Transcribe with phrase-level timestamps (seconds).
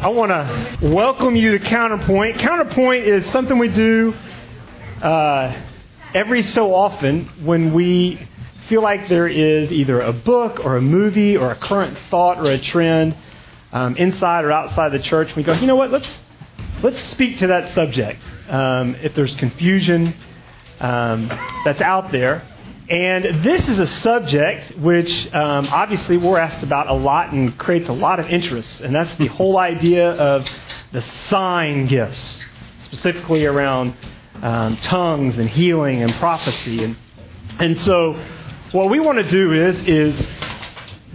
[0.00, 2.38] I want to welcome you to Counterpoint.
[2.38, 4.14] Counterpoint is something we do
[5.02, 5.62] uh,
[6.14, 8.26] every so often when we
[8.70, 12.50] feel like there is either a book or a movie or a current thought or
[12.50, 13.14] a trend
[13.72, 15.36] um, inside or outside the church.
[15.36, 15.90] We go, you know what?
[15.90, 16.18] Let's
[16.82, 18.22] let's speak to that subject.
[18.48, 20.16] Um, if there's confusion
[20.80, 21.28] um,
[21.66, 22.42] that's out there,
[22.90, 27.88] and this is a subject which um, obviously we're asked about a lot and creates
[27.88, 28.80] a lot of interest.
[28.80, 30.44] And that's the whole idea of
[30.90, 32.42] the sign gifts,
[32.86, 33.94] specifically around
[34.42, 36.82] um, tongues and healing and prophecy.
[36.82, 36.96] And,
[37.60, 38.20] and so,
[38.72, 40.26] what we want to do is, is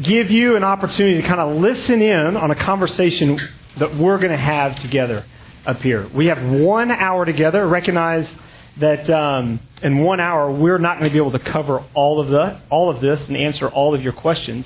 [0.01, 3.37] give you an opportunity to kind of listen in on a conversation
[3.79, 5.25] that we're going to have together
[5.65, 6.07] up here.
[6.13, 7.67] We have one hour together.
[7.67, 8.33] Recognize
[8.77, 12.27] that um, in one hour we're not going to be able to cover all of
[12.27, 14.65] the all of this and answer all of your questions.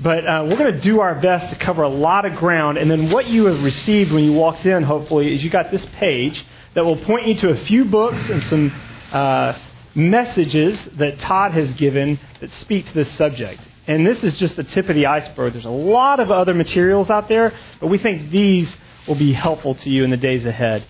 [0.00, 2.78] But uh, we're going to do our best to cover a lot of ground.
[2.78, 5.84] And then what you have received when you walked in, hopefully, is you got this
[5.86, 8.70] page that will point you to a few books and some
[9.10, 9.58] uh,
[9.96, 13.60] messages that Todd has given that speak to this subject.
[13.88, 15.54] And this is just the tip of the iceberg.
[15.54, 18.76] There's a lot of other materials out there, but we think these
[19.08, 20.86] will be helpful to you in the days ahead.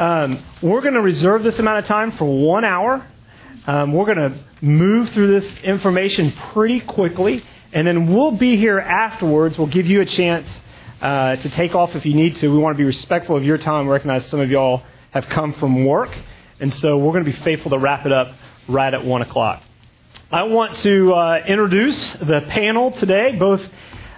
[0.00, 3.06] Um, we're going to reserve this amount of time for one hour.
[3.66, 8.78] Um, we're going to move through this information pretty quickly, and then we'll be here
[8.78, 9.58] afterwards.
[9.58, 10.48] We'll give you a chance
[11.02, 12.48] uh, to take off if you need to.
[12.48, 13.84] We want to be respectful of your time.
[13.84, 16.16] We recognize some of y'all have come from work,
[16.60, 18.32] and so we're going to be faithful to wrap it up
[18.68, 19.62] right at 1 o'clock.
[20.32, 23.36] I want to uh, introduce the panel today.
[23.38, 23.60] Both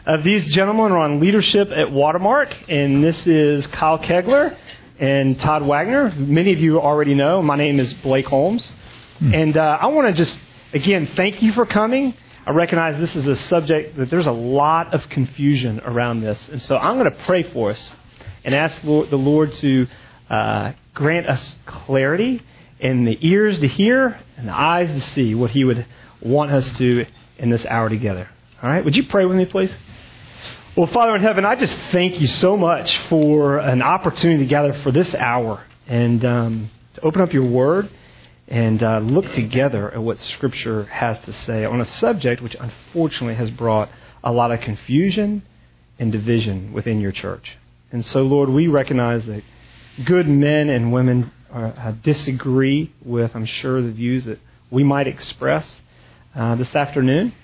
[0.06, 4.56] of these gentlemen are on leadership at Watermark, and this is Kyle Kaigler
[5.02, 6.14] and Todd Wagner.
[6.16, 7.42] Many of you already know.
[7.42, 8.72] My name is Blake Holmes.
[9.18, 9.34] Hmm.
[9.34, 10.38] And uh, I want to just,
[10.72, 12.14] again, thank you for coming.
[12.46, 16.48] I recognize this is a subject that there's a lot of confusion around this.
[16.48, 17.92] And so I'm going to pray for us
[18.44, 19.88] and ask the Lord to
[20.30, 22.40] uh, grant us clarity
[22.80, 25.84] and the ears to hear and the eyes to see what He would
[26.20, 27.06] want us to
[27.38, 28.28] in this hour together.
[28.62, 28.84] All right?
[28.84, 29.74] Would you pray with me, please?
[30.74, 34.72] Well, Father in heaven, I just thank you so much for an opportunity to gather
[34.72, 37.90] for this hour and um, to open up your word
[38.48, 43.34] and uh, look together at what Scripture has to say on a subject which unfortunately
[43.34, 43.90] has brought
[44.24, 45.42] a lot of confusion
[45.98, 47.58] and division within your church.
[47.90, 49.42] And so, Lord, we recognize that
[50.06, 54.38] good men and women are, uh, disagree with, I'm sure, the views that
[54.70, 55.82] we might express
[56.34, 57.34] uh, this afternoon.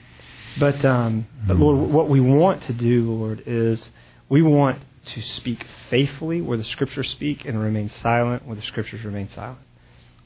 [0.58, 3.90] But, um, but Lord, what we want to do, Lord, is
[4.28, 4.82] we want
[5.14, 9.60] to speak faithfully where the Scriptures speak and remain silent where the Scriptures remain silent.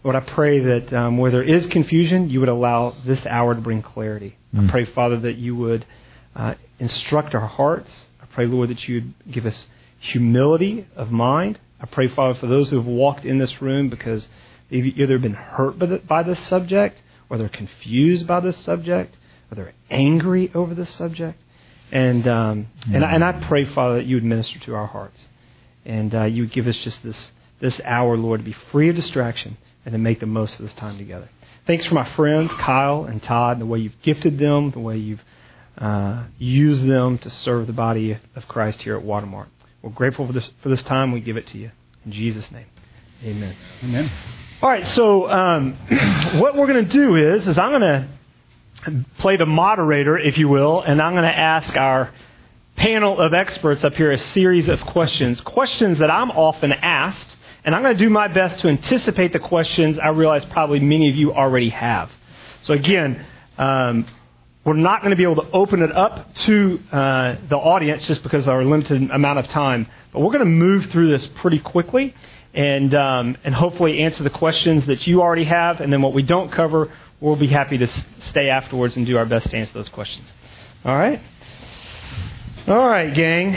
[0.04, 3.60] Lord, I pray that um, where there is confusion, you would allow this hour to
[3.60, 4.36] bring clarity.
[4.52, 4.66] Mm.
[4.66, 5.86] I pray, Father, that you would
[6.34, 8.06] uh, instruct our hearts.
[8.20, 9.68] I pray, Lord, that you would give us
[10.00, 11.60] humility of mind.
[11.80, 14.28] I pray, Father, for those who have walked in this room because
[14.70, 17.00] they've either been hurt by, the, by this subject
[17.30, 19.16] or they're confused by this subject
[19.52, 21.38] or they're angry over this subject.
[21.92, 22.94] And, um, mm-hmm.
[22.94, 25.28] and, I, and I pray, Father, that you would minister to our hearts.
[25.84, 27.30] And uh, you would give us just this,
[27.60, 30.74] this hour, Lord, to be free of distraction and to make the most of this
[30.74, 31.28] time together.
[31.66, 34.96] Thanks for my friends, Kyle and Todd, and the way you've gifted them, the way
[34.96, 35.22] you've
[35.76, 39.48] uh, used them to serve the body of Christ here at Watermark.
[39.82, 41.12] We're grateful for this, for this time.
[41.12, 41.70] We give it to you.
[42.06, 42.66] In Jesus' name,
[43.22, 43.54] amen.
[43.82, 44.10] Amen.
[44.62, 45.76] All right, so um,
[46.40, 48.08] what we're going to do is, is I'm going to
[49.18, 52.12] play the moderator, if you will, and I'm going to ask our
[52.76, 55.40] panel of experts up here a series of questions.
[55.40, 59.38] Questions that I'm often asked, and I'm going to do my best to anticipate the
[59.38, 62.10] questions I realize probably many of you already have.
[62.62, 63.24] So, again,
[63.58, 64.06] um,
[64.64, 68.22] we're not going to be able to open it up to uh, the audience just
[68.22, 71.58] because of our limited amount of time, but we're going to move through this pretty
[71.58, 72.14] quickly
[72.54, 76.22] and um, and hopefully answer the questions that you already have, and then what we
[76.22, 77.86] don't cover, we'll be happy to
[78.18, 80.32] stay afterwards and do our best to answer those questions.
[80.84, 81.20] All right?
[82.66, 83.56] All right, gang.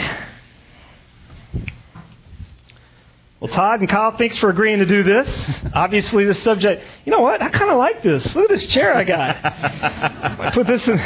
[3.40, 5.52] Well, Todd and Kyle, thanks for agreeing to do this.
[5.74, 7.42] Obviously, this subject, you know what?
[7.42, 8.24] I kind of like this.
[8.34, 9.36] Look at this chair I got.
[9.44, 10.98] I put this in.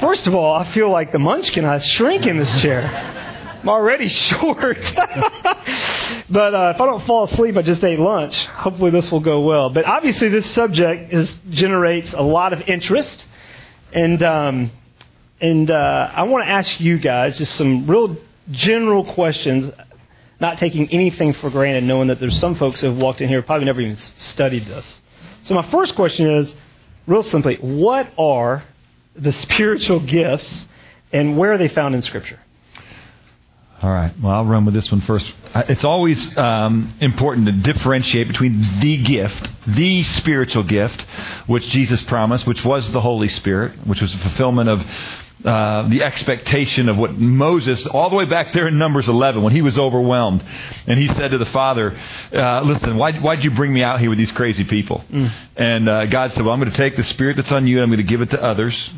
[0.00, 1.64] First of all, I feel like the munchkin.
[1.64, 2.82] I shrink in this chair.
[3.60, 4.78] I'm already short.
[6.30, 8.46] but uh, if I don't fall asleep, I just ate lunch.
[8.46, 9.70] Hopefully, this will go well.
[9.70, 13.26] But obviously, this subject is, generates a lot of interest,
[13.92, 14.70] and um,
[15.40, 18.16] and uh, I want to ask you guys just some real
[18.50, 19.70] general questions,
[20.40, 23.42] not taking anything for granted, knowing that there's some folks who have walked in here
[23.42, 25.00] probably never even studied this.
[25.44, 26.54] So my first question is,
[27.06, 28.64] real simply, what are
[29.14, 30.66] the spiritual gifts,
[31.12, 32.38] and where are they found in Scripture?
[33.82, 34.12] All right.
[34.20, 35.32] Well, I'll run with this one first.
[35.54, 41.06] Uh, It's always um, important to differentiate between the gift, the spiritual gift,
[41.46, 44.84] which Jesus promised, which was the Holy Spirit, which was a fulfillment of
[45.42, 49.54] uh, the expectation of what Moses, all the way back there in Numbers 11, when
[49.54, 50.44] he was overwhelmed,
[50.86, 51.98] and he said to the Father,
[52.34, 55.02] uh, "Listen, why why'd you bring me out here with these crazy people?"
[55.56, 57.84] And uh, God said, "Well, I'm going to take the Spirit that's on you, and
[57.84, 58.90] I'm going to give it to others."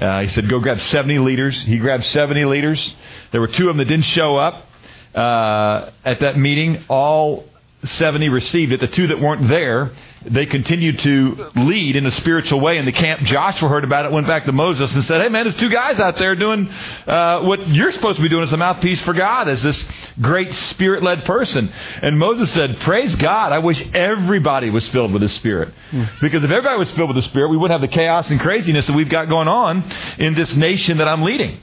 [0.00, 2.94] Uh, he said, "Go grab 70 leaders." He grabbed 70 leaders.
[3.32, 4.66] There were two of them that didn't show up
[5.14, 6.84] uh, at that meeting.
[6.88, 7.44] All
[7.84, 8.80] 70 received it.
[8.80, 9.90] The two that weren't there,
[10.24, 13.22] they continued to lead in a spiritual way in the camp.
[13.22, 15.98] Joshua heard about it, went back to Moses and said, Hey man, there's two guys
[15.98, 16.68] out there doing
[17.06, 19.86] uh, what you're supposed to be doing as a mouthpiece for God, as this
[20.20, 21.72] great spirit led person.
[22.02, 23.52] And Moses said, Praise God.
[23.52, 25.72] I wish everybody was filled with the Spirit.
[26.20, 28.86] Because if everybody was filled with the Spirit, we wouldn't have the chaos and craziness
[28.86, 29.84] that we've got going on
[30.18, 31.60] in this nation that I'm leading.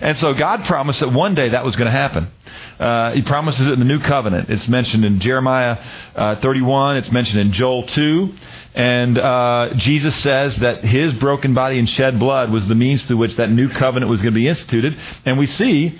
[0.00, 2.30] And so God promised that one day that was going to happen.
[2.78, 4.50] Uh, he promises it in the new covenant.
[4.50, 5.78] It's mentioned in Jeremiah
[6.16, 6.96] uh, 31.
[6.96, 8.34] It's mentioned in Joel 2.
[8.74, 13.18] And uh, Jesus says that his broken body and shed blood was the means through
[13.18, 14.98] which that new covenant was going to be instituted.
[15.24, 15.98] And we see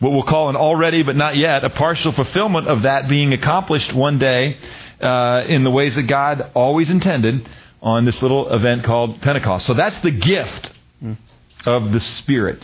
[0.00, 3.92] what we'll call an already but not yet, a partial fulfillment of that being accomplished
[3.92, 4.58] one day
[5.00, 7.48] uh, in the ways that God always intended
[7.82, 9.66] on this little event called Pentecost.
[9.66, 10.72] So that's the gift
[11.66, 12.62] of the Spirit.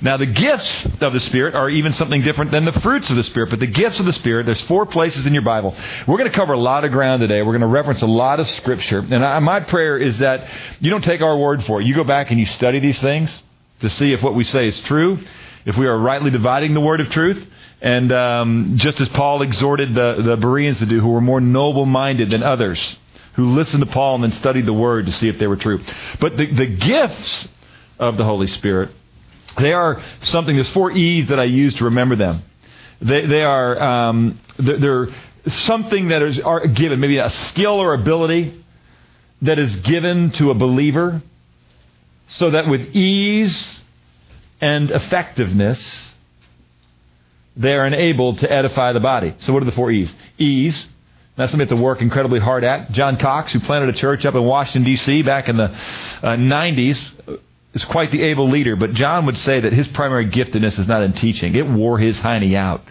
[0.00, 3.22] Now, the gifts of the Spirit are even something different than the fruits of the
[3.22, 3.50] Spirit.
[3.50, 5.74] But the gifts of the Spirit, there's four places in your Bible.
[6.06, 7.42] We're going to cover a lot of ground today.
[7.42, 9.00] We're going to reference a lot of Scripture.
[9.00, 10.48] And I, my prayer is that
[10.80, 11.86] you don't take our word for it.
[11.86, 13.42] You go back and you study these things
[13.80, 15.18] to see if what we say is true,
[15.64, 17.46] if we are rightly dividing the word of truth.
[17.82, 21.84] And um, just as Paul exhorted the, the Bereans to do, who were more noble
[21.84, 22.96] minded than others,
[23.34, 25.80] who listened to Paul and then studied the word to see if they were true.
[26.18, 27.48] But the, the gifts
[27.98, 28.90] of the Holy Spirit.
[29.58, 30.54] They are something.
[30.54, 32.42] There's four E's that I use to remember them.
[33.00, 35.08] They, they are um, they're, they're
[35.46, 38.62] something that is are given, maybe a skill or ability
[39.42, 41.22] that is given to a believer,
[42.28, 43.82] so that with ease
[44.60, 46.06] and effectiveness
[47.56, 49.34] they are enabled to edify the body.
[49.38, 50.14] So, what are the four E's?
[50.38, 50.88] Ease.
[51.36, 52.92] That's something to work incredibly hard at.
[52.92, 55.22] John Cox, who planted a church up in Washington, D.C.
[55.22, 57.40] back in the uh, 90s,
[57.76, 61.02] is quite the able leader, but John would say that his primary giftedness is not
[61.02, 61.54] in teaching.
[61.54, 62.82] It wore his hiney out.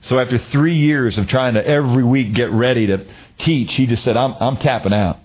[0.00, 3.06] So after three years of trying to every week get ready to
[3.38, 5.20] teach, he just said, I'm, I'm tapping out.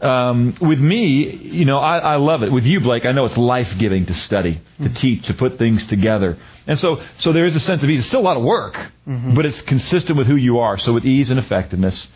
[0.00, 2.50] Um, with me, you know, I, I love it.
[2.50, 5.84] With you, Blake, I know it's life giving to study, to teach, to put things
[5.86, 6.38] together.
[6.66, 8.00] And so, so there is a sense of ease.
[8.00, 8.92] It's still a lot of work,
[9.34, 10.78] but it's consistent with who you are.
[10.78, 12.08] So with ease and effectiveness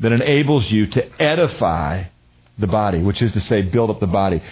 [0.00, 2.04] that enables you to edify
[2.56, 4.42] the body, which is to say, build up the body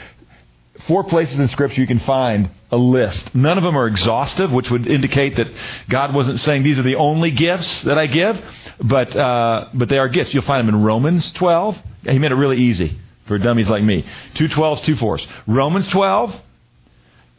[0.87, 3.35] four places in Scripture you can find a list.
[3.35, 5.47] None of them are exhaustive, which would indicate that
[5.89, 8.43] God wasn't saying these are the only gifts that I give,
[8.81, 10.35] but uh, but they are gifts.
[10.35, 11.79] You'll find them in Romans 12.
[12.05, 14.05] He made it really easy for dummies like me.
[14.35, 15.27] Two 12s, two 4s.
[15.47, 16.41] Romans 12,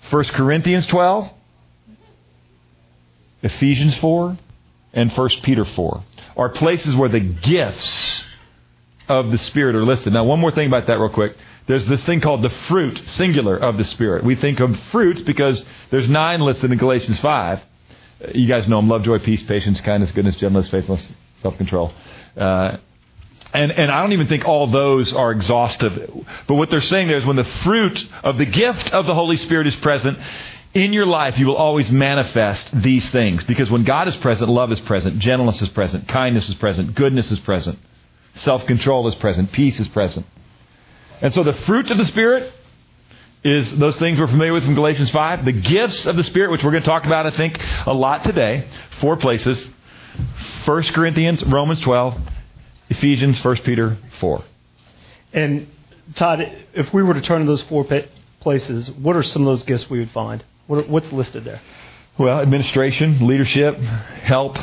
[0.09, 1.29] 1 Corinthians 12,
[3.43, 4.37] Ephesians 4,
[4.93, 6.03] and 1 Peter 4
[6.35, 8.26] are places where the gifts
[9.07, 10.13] of the Spirit are listed.
[10.13, 11.35] Now, one more thing about that, real quick.
[11.67, 14.23] There's this thing called the fruit, singular, of the Spirit.
[14.23, 17.61] We think of fruits because there's nine listed in Galatians 5.
[18.33, 21.09] You guys know them love, joy, peace, patience, kindness, goodness, gentleness, faithfulness,
[21.41, 21.93] self control.
[22.35, 22.77] Uh,
[23.53, 26.25] and, and I don't even think all those are exhaustive.
[26.47, 29.37] But what they're saying there is when the fruit of the gift of the Holy
[29.37, 30.17] Spirit is present,
[30.73, 33.43] in your life, you will always manifest these things.
[33.43, 37.31] Because when God is present, love is present, gentleness is present, kindness is present, goodness
[37.31, 37.79] is present,
[38.41, 40.25] self control is present, peace is present.
[41.21, 42.53] And so the fruit of the Spirit
[43.43, 45.45] is those things we're familiar with from Galatians 5.
[45.45, 48.23] The gifts of the Spirit, which we're going to talk about, I think, a lot
[48.23, 48.67] today.
[48.99, 49.69] Four places
[50.65, 52.19] 1 Corinthians, Romans 12,
[52.89, 54.43] Ephesians, 1 Peter 4.
[55.33, 55.67] And
[56.15, 57.85] Todd, if we were to turn to those four
[58.39, 60.43] places, what are some of those gifts we would find?
[60.67, 61.61] What's listed there?
[62.17, 64.57] Well, administration, leadership, help,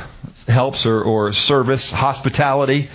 [0.48, 2.90] helps or, or service, hospitality,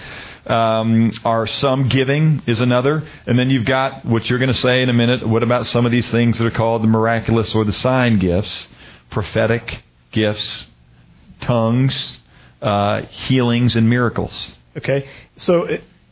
[0.49, 3.07] um, are some giving is another.
[3.25, 5.27] And then you've got what you're going to say in a minute.
[5.27, 8.67] What about some of these things that are called the miraculous or the sign gifts,
[9.11, 10.67] prophetic gifts,
[11.39, 12.17] tongues,
[12.61, 14.51] uh, healings, and miracles?
[14.75, 15.67] Okay, so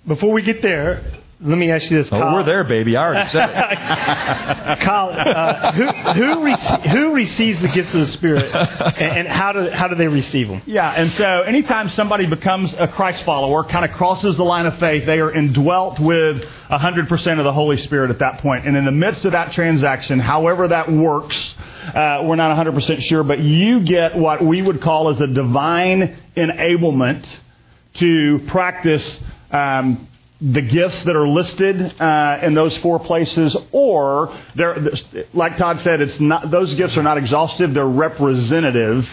[0.06, 1.04] before we get there,
[1.40, 2.08] let me ask you this.
[2.12, 2.34] Oh, Kyle.
[2.34, 2.98] we're there, baby.
[2.98, 3.56] I already said it.
[4.82, 9.52] Kyle, uh, who who, rece- who receives the gifts of the Spirit, and, and how
[9.52, 10.64] do how do they receive them?
[10.66, 14.80] Yeah, and so anytime somebody becomes a Christ follower, kind of crosses the line of
[14.80, 18.66] faith, they are indwelt with 100% of the Holy Spirit at that point.
[18.66, 21.56] And in the midst of that transaction, however that works,
[21.94, 26.18] uh, we're not 100% sure, but you get what we would call as a divine
[26.36, 27.28] enablement
[27.96, 29.20] to practice
[29.52, 30.08] um,
[30.40, 34.38] the gifts that are listed uh, in those four places, or
[35.34, 39.08] like Todd said, it's not those gifts are not exhaustive; they're representative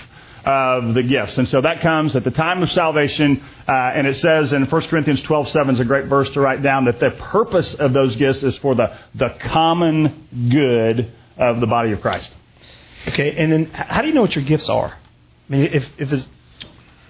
[0.45, 1.39] of the gifts.
[1.39, 4.83] And so that comes at the time of salvation, uh, and it says in 1
[4.83, 8.15] Corinthians 12, 7 is a great verse to write down that the purpose of those
[8.17, 12.31] gifts is for the, the common good of the body of Christ.
[13.09, 14.89] Okay, and then how do you know what your gifts are?
[15.49, 16.27] I mean, if if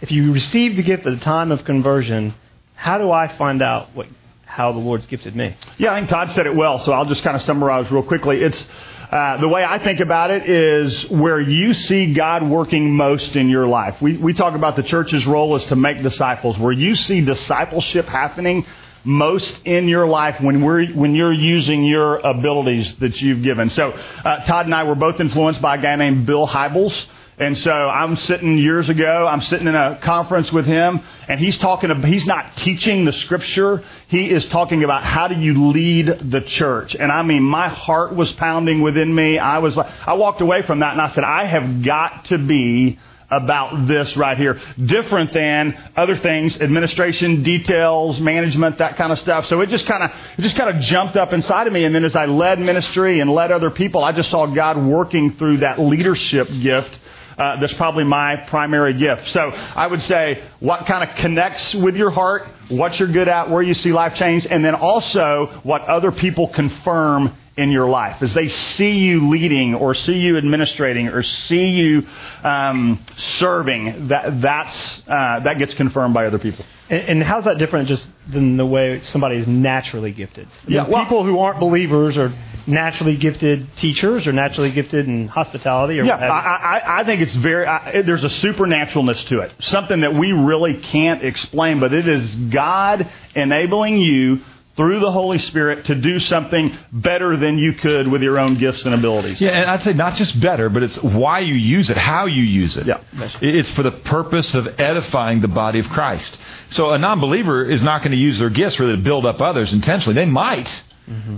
[0.00, 2.34] if you receive the gift at the time of conversion,
[2.74, 4.06] how do I find out what
[4.44, 5.56] how the Lord's gifted me?
[5.78, 8.40] Yeah, I think Todd said it well, so I'll just kind of summarize real quickly.
[8.40, 8.64] It's
[9.10, 13.48] uh, the way I think about it is where you see God working most in
[13.48, 14.00] your life.
[14.00, 16.58] We, we talk about the church's role is to make disciples.
[16.58, 18.66] Where you see discipleship happening
[19.04, 23.70] most in your life when we're when you're using your abilities that you've given.
[23.70, 27.06] So uh, Todd and I were both influenced by a guy named Bill Hybels.
[27.36, 31.56] And so I'm sitting years ago, I'm sitting in a conference with him, and he's
[31.58, 33.82] talking he's not teaching the scripture.
[34.06, 36.94] He is talking about how do you lead the church.
[36.94, 39.38] And I mean, my heart was pounding within me.
[39.38, 42.38] I was like, I walked away from that and I said, I have got to
[42.38, 42.98] be
[43.30, 44.60] about this right here.
[44.84, 49.46] Different than other things, administration, details, management, that kind of stuff.
[49.46, 51.84] So it just kind of, it just kind of jumped up inside of me.
[51.84, 55.36] And then as I led ministry and led other people, I just saw God working
[55.36, 56.98] through that leadership gift
[57.38, 59.28] uh, that's probably my primary gift.
[59.30, 63.50] So I would say what kind of connects with your heart, what you're good at,
[63.50, 68.20] where you see life change, and then also what other people confirm in your life.
[68.20, 72.04] As they see you leading or see you administrating or see you
[72.42, 76.64] um, serving, that, that's, uh, that gets confirmed by other people.
[76.90, 80.48] And, and how's that different just than the way somebody is naturally gifted?
[80.48, 82.32] I mean, Yeah, well- people who aren't believers are
[82.66, 86.30] naturally gifted teachers or naturally gifted in hospitality or Yeah, what.
[86.30, 89.52] I, I, I think it's very, I, there's a supernaturalness to it.
[89.60, 94.40] Something that we really can't explain, but it is God enabling you
[94.76, 98.84] through the Holy Spirit to do something better than you could with your own gifts
[98.84, 99.40] and abilities.
[99.40, 102.42] Yeah, and I'd say not just better, but it's why you use it, how you
[102.42, 102.86] use it.
[102.86, 103.00] Yeah.
[103.40, 106.36] It's for the purpose of edifying the body of Christ.
[106.70, 109.40] So a non believer is not going to use their gifts really to build up
[109.40, 110.14] others intentionally.
[110.14, 110.82] They might.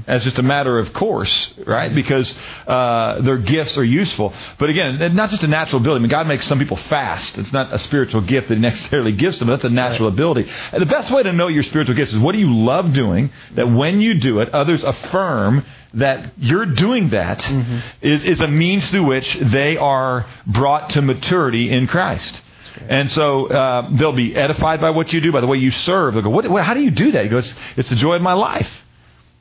[0.06, 1.92] As just a matter of course, right?
[1.92, 2.32] Because
[2.68, 4.32] uh, their gifts are useful.
[4.58, 5.98] But again, not just a natural ability.
[5.98, 7.36] I mean, God makes some people fast.
[7.36, 9.48] It's not a spiritual gift that He necessarily gives them.
[9.48, 10.48] That's a natural ability.
[10.72, 13.32] And the best way to know your spiritual gifts is what do you love doing?
[13.56, 17.48] That when you do it, others affirm that you're doing that
[18.02, 22.40] is is a means through which they are brought to maturity in Christ.
[22.88, 26.12] And so uh, they'll be edified by what you do, by the way you serve.
[26.14, 27.24] They'll go, what, what, how do you do that?
[27.24, 28.70] He goes, it's the joy of my life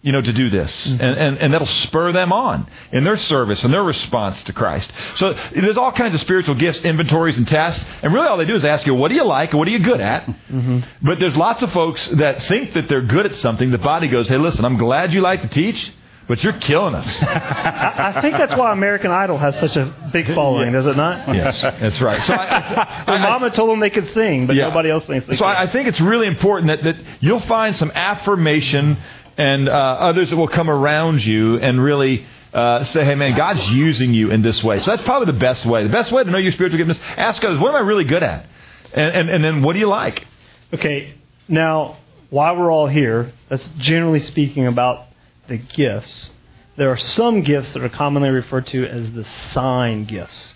[0.05, 0.71] you know, to do this.
[0.85, 1.01] Mm-hmm.
[1.03, 4.91] And, and, and that'll spur them on in their service and their response to Christ.
[5.15, 7.83] So there's all kinds of spiritual gifts, inventories, and tests.
[8.03, 9.71] And really all they do is ask you, what do you like and what are
[9.71, 10.27] you good at?
[10.27, 10.81] Mm-hmm.
[11.01, 13.71] But there's lots of folks that think that they're good at something.
[13.71, 15.91] The body goes, hey, listen, I'm glad you like to teach,
[16.27, 17.23] but you're killing us.
[17.23, 21.35] I, I think that's why American Idol has such a big following, does it not?
[21.35, 22.21] yes, that's right.
[22.23, 24.67] So I, Their mama told them they could sing, but Yeah.
[24.69, 25.49] nobody else thinks they So could.
[25.49, 28.97] I, I think it's really important that, that you'll find some affirmation
[29.37, 33.67] and uh, others that will come around you and really uh, say, hey, man, God's
[33.69, 34.79] using you in this way.
[34.79, 35.83] So that's probably the best way.
[35.83, 38.23] The best way to know your spiritual giftedness, ask others, what am I really good
[38.23, 38.45] at?
[38.93, 40.25] And, and, and then what do you like?
[40.73, 41.15] Okay,
[41.47, 41.97] now,
[42.29, 45.07] while we're all here, that's generally speaking about
[45.47, 46.31] the gifts.
[46.77, 50.54] There are some gifts that are commonly referred to as the sign gifts.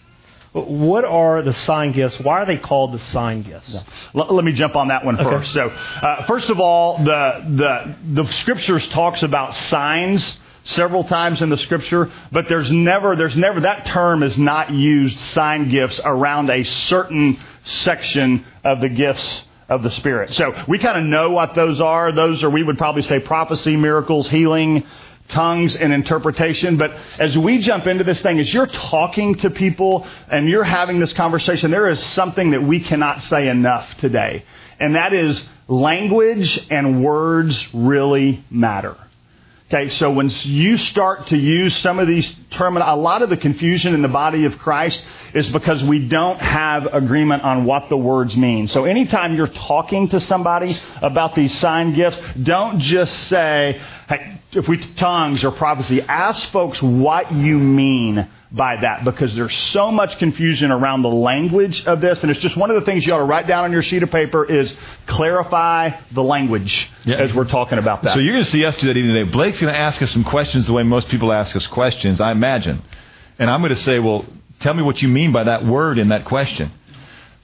[0.51, 2.19] What are the sign gifts?
[2.19, 3.75] Why are they called the sign gifts?
[4.13, 5.29] Let, let me jump on that one Okay.
[5.29, 5.53] first.
[5.53, 11.49] So, uh, first of all, the, the, the scriptures talks about signs several times in
[11.49, 16.49] the scripture, but there's never, there's never, that term is not used, sign gifts, around
[16.49, 20.33] a certain section of the gifts of the Spirit.
[20.33, 22.11] So we kind of know what those are.
[22.11, 24.83] Those are, we would probably say prophecy, miracles, healing,
[25.29, 26.77] tongues and interpretation.
[26.77, 30.99] But as we jump into this thing, as you're talking to people and you're having
[30.99, 34.43] this conversation, there is something that we cannot say enough today.
[34.79, 38.97] And that is language and words really matter.
[39.71, 43.37] Okay, so when you start to use some of these terms, a lot of the
[43.37, 47.97] confusion in the body of Christ is because we don't have agreement on what the
[47.97, 48.67] words mean.
[48.67, 54.67] So anytime you're talking to somebody about these sign gifts, don't just say, hey, if
[54.67, 60.17] we tongues or prophecy, ask folks what you mean by that because there's so much
[60.17, 63.19] confusion around the language of this and it's just one of the things you ought
[63.19, 64.73] to write down on your sheet of paper is
[65.05, 67.17] clarify the language yeah.
[67.17, 68.15] as we're talking about that.
[68.15, 69.29] So you're going to see us do that even today.
[69.29, 72.31] Blake's going to ask us some questions the way most people ask us questions, I
[72.31, 72.81] imagine.
[73.37, 74.25] And I'm going to say, well,
[74.59, 76.71] tell me what you mean by that word in that question.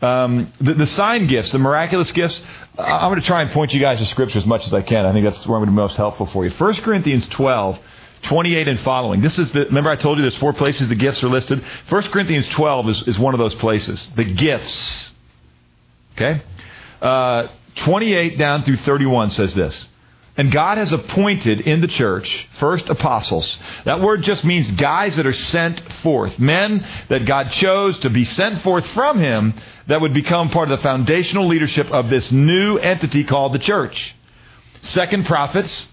[0.02, 2.42] Um, the, the, sign gifts, the miraculous gifts,
[2.78, 5.06] I'm going to try and point you guys to Scripture as much as I can.
[5.06, 6.52] I think that's where I'm going to be most helpful for you.
[6.52, 7.80] 1 Corinthians 12
[8.24, 9.22] 28 and following.
[9.22, 11.64] This is the, remember I told you there's four places the gifts are listed?
[11.90, 14.10] 1 Corinthians 12 is, is one of those places.
[14.16, 15.14] The gifts.
[16.14, 16.42] Okay?
[17.02, 19.88] Uh, 28 down through 31 says this.
[20.38, 23.58] And God has appointed in the church first apostles.
[23.86, 26.38] That word just means guys that are sent forth.
[26.38, 29.54] Men that God chose to be sent forth from Him
[29.88, 34.16] that would become part of the foundational leadership of this new entity called the church.
[34.82, 35.88] Second, prophets.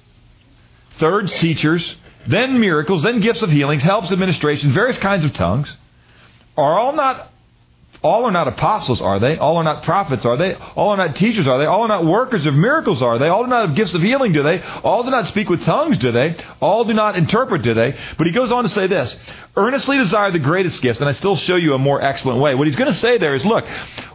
[0.99, 1.97] Third, teachers
[2.27, 5.73] then miracles, then gifts of healings, helps, administration, various kinds of tongues.
[6.57, 7.32] Are all not
[8.03, 9.37] all are not apostles, are they?
[9.37, 10.55] All are not prophets, are they?
[10.55, 11.67] All are not teachers, are they?
[11.67, 13.29] All are not workers of miracles, are they?
[13.29, 14.61] All do not have gifts of healing, do they?
[14.83, 16.37] All do not speak with tongues, do they?
[16.61, 17.97] All do not interpret, do they?
[18.19, 19.15] But he goes on to say this
[19.55, 22.55] earnestly desire the greatest gifts, and I still show you a more excellent way.
[22.55, 23.65] What he's going to say there is look,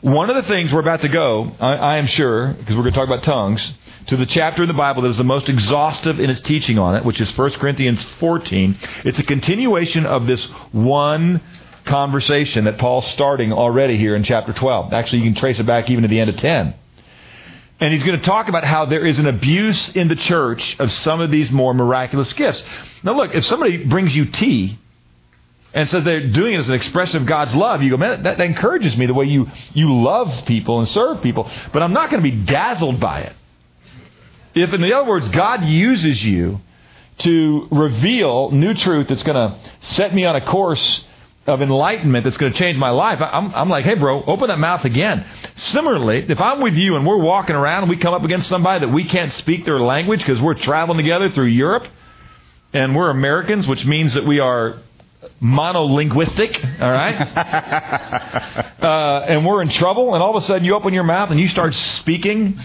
[0.01, 2.94] one of the things we're about to go, I, I am sure, because we're going
[2.94, 3.72] to talk about tongues,
[4.08, 6.96] to the chapter in the Bible that is the most exhaustive in its teaching on
[6.96, 8.77] it, which is 1 Corinthians 14.
[9.03, 11.41] It's a continuation of this one
[11.88, 14.94] conversation that Paul's starting already here in chapter 12.
[14.94, 16.75] Actually, you can trace it back even to the end of 10.
[17.79, 20.91] And he's going to talk about how there is an abuse in the church of
[20.91, 22.63] some of these more miraculous gifts.
[23.03, 24.79] Now, look, if somebody brings you tea
[25.74, 28.38] and says they're doing it as an expression of God's love, you go, man, that,
[28.39, 31.50] that encourages me the way you, you love people and serve people.
[31.72, 33.34] But I'm not going to be dazzled by it.
[34.56, 36.62] If, in other words, God uses you
[37.20, 41.03] to reveal new truth that's going to set me on a course
[41.48, 44.60] of enlightenment that's going to change my life, I'm, I'm like, hey, bro, open that
[44.60, 45.25] mouth again.
[45.56, 48.86] Similarly, if I'm with you and we're walking around and we come up against somebody
[48.86, 51.88] that we can't speak their language because we're traveling together through Europe
[52.74, 54.77] and we're Americans, which means that we are
[55.42, 57.16] monolinguistic, all right?
[58.82, 61.39] uh, and we're in trouble, and all of a sudden you open your mouth and
[61.39, 62.60] you start speaking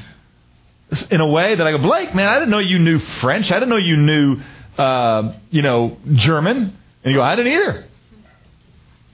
[1.10, 3.50] in a way that I go, Blake, man, I didn't know you knew French.
[3.50, 4.40] I didn't know you knew,
[4.76, 6.76] uh, you know, German.
[7.04, 7.86] And you go, I didn't either.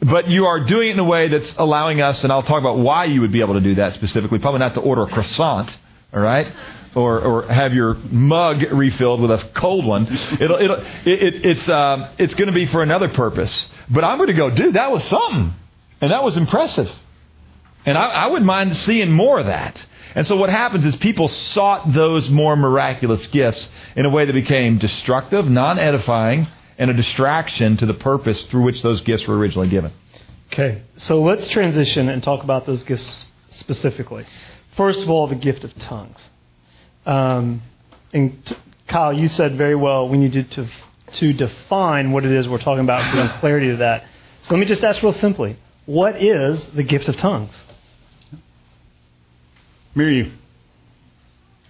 [0.01, 2.79] But you are doing it in a way that's allowing us, and I'll talk about
[2.79, 4.39] why you would be able to do that specifically.
[4.39, 5.77] Probably not to order a croissant,
[6.15, 6.53] all right?
[6.95, 10.07] Or, or have your mug refilled with a cold one.
[10.41, 13.69] It'll, it'll, it, it, it's uh, it's going to be for another purpose.
[13.91, 15.55] But I'm going to go, dude, that was something.
[16.01, 16.91] And that was impressive.
[17.85, 19.85] And I, I wouldn't mind seeing more of that.
[20.15, 24.33] And so what happens is people sought those more miraculous gifts in a way that
[24.33, 29.37] became destructive, non edifying, and a distraction to the purpose through which those gifts were
[29.37, 29.93] originally given.
[30.53, 34.25] Okay, so let's transition and talk about those gifts specifically.
[34.77, 36.31] First of all, the gift of tongues.
[37.05, 37.63] Um,
[38.13, 40.69] and t- Kyle, you said very well we need to,
[41.15, 44.05] to define what it is we're talking about, bring clarity to that.
[44.43, 47.59] So let me just ask real simply what is the gift of tongues?
[49.95, 50.31] Mirror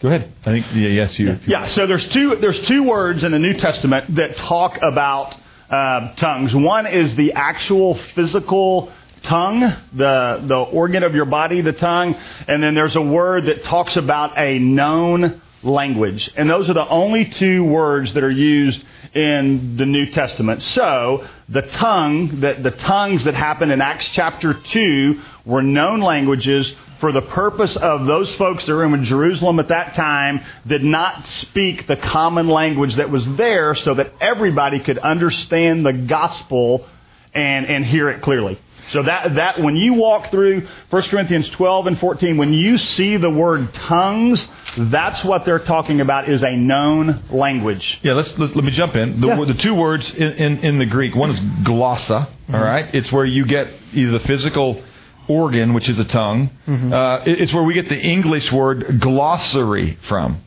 [0.01, 0.33] Go ahead.
[0.43, 1.41] I think yeah, yes, you.
[1.47, 1.67] Yeah.
[1.67, 5.35] So there's two there's two words in the New Testament that talk about
[5.69, 6.55] uh, tongues.
[6.55, 8.93] One is the actual physical
[9.25, 9.61] tongue,
[9.93, 12.15] the the organ of your body, the tongue,
[12.47, 16.31] and then there's a word that talks about a known language.
[16.37, 18.81] And those are the only two words that are used
[19.19, 20.63] in the New Testament.
[20.63, 26.73] So, the tongue, that the tongues that happened in Acts chapter 2 were known languages
[27.01, 31.27] for the purpose of those folks that were in Jerusalem at that time did not
[31.27, 36.87] speak the common language that was there so that everybody could understand the gospel
[37.35, 38.61] and, and hear it clearly.
[38.91, 43.17] So that, that when you walk through 1 Corinthians 12 and 14, when you see
[43.17, 44.47] the word tongues,
[44.77, 48.01] that's what they're talking about is a known language.
[48.03, 49.21] Yeah, let's, let, let me jump in.
[49.21, 49.45] The, yeah.
[49.45, 52.55] the two words in, in, in, the Greek, one is glossa, mm-hmm.
[52.55, 52.95] all right?
[52.95, 54.83] It's where you get either the physical
[55.29, 56.51] organ, which is a tongue.
[56.67, 56.93] Mm-hmm.
[56.93, 60.43] Uh, it's where we get the English word glossary from.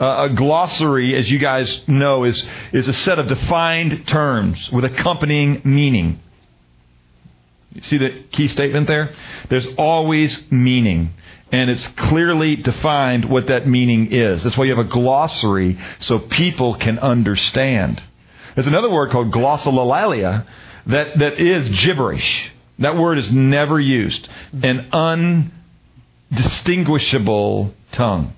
[0.00, 4.84] Uh, a glossary, as you guys know, is, is a set of defined terms with
[4.84, 6.20] accompanying meaning.
[7.74, 9.10] You see the key statement there?
[9.48, 11.14] There's always meaning.
[11.52, 14.42] And it's clearly defined what that meaning is.
[14.42, 18.02] That's why you have a glossary so people can understand.
[18.54, 20.46] There's another word called glossolalia
[20.86, 22.50] that, that is gibberish.
[22.78, 24.28] That word is never used.
[24.62, 24.88] An
[26.30, 28.34] undistinguishable tongue.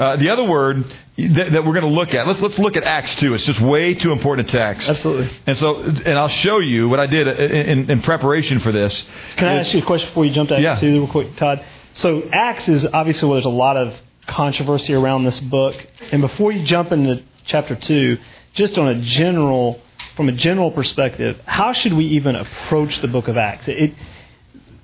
[0.00, 0.82] Uh, the other word
[1.18, 3.34] that, that we're going to look at, let's, let's look at Acts 2.
[3.34, 4.88] It's just way too important a text.
[4.88, 5.28] Absolutely.
[5.46, 9.04] And so, and I'll show you what I did in, in preparation for this.
[9.36, 10.80] Can I ask you a question before you jump to Acts Yeah.
[10.80, 11.62] 2 real quick, Todd?
[11.92, 13.94] So Acts is obviously where there's a lot of
[14.26, 15.76] controversy around this book.
[16.12, 18.16] And before you jump into chapter 2,
[18.54, 19.82] just on a general,
[20.16, 23.68] from a general perspective, how should we even approach the book of Acts?
[23.68, 23.92] It,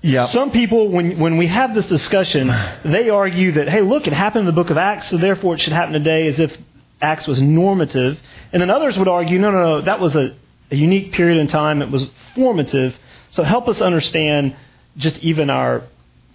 [0.06, 0.26] Yeah.
[0.28, 2.46] Some people, when, when we have this discussion,
[2.84, 5.60] they argue that, hey, look, it happened in the book of Acts, so therefore it
[5.60, 6.56] should happen today as if
[7.00, 8.18] Acts was normative.
[8.52, 10.36] And then others would argue, no, no, no, that was a,
[10.70, 12.96] a unique period in time, it was formative.
[13.30, 14.54] So help us understand
[14.96, 15.82] just even our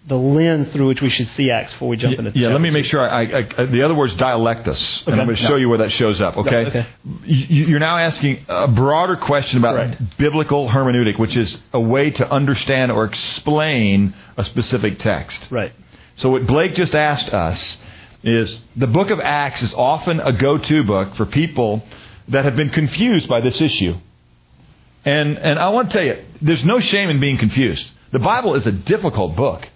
[0.08, 2.72] the lens through which we should see Acts before we jump into Yeah, let me
[2.72, 5.70] make sure I, I, I the other word's dialectus, and I'm going to show you
[5.70, 6.38] where that shows up.
[6.38, 6.88] Okay, Okay.
[7.24, 10.18] You- you're now asking a broader question about Correct.
[10.18, 15.48] biblical hermeneutic, which is a way to understand or explain a specific text.
[15.52, 15.72] Right.
[16.16, 17.78] So what Blake just asked us
[18.24, 21.84] is the book of Acts is often a go-to book for people
[22.28, 23.96] that have been confused by this issue.
[25.06, 27.92] And and I want to tell you, there's no shame in being confused.
[28.12, 29.68] The Bible is a difficult book.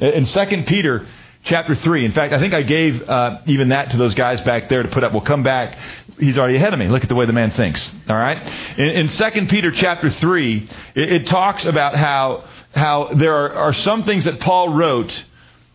[0.00, 1.06] In 2 Peter
[1.44, 4.68] chapter 3, in fact, I think I gave uh, even that to those guys back
[4.68, 5.12] there to put up.
[5.12, 5.78] We'll come back.
[6.18, 6.88] He's already ahead of me.
[6.88, 7.88] Look at the way the man thinks.
[8.08, 8.38] All right?
[8.78, 13.72] In, in 2 Peter chapter 3, it, it talks about how, how there are, are
[13.72, 15.24] some things that Paul wrote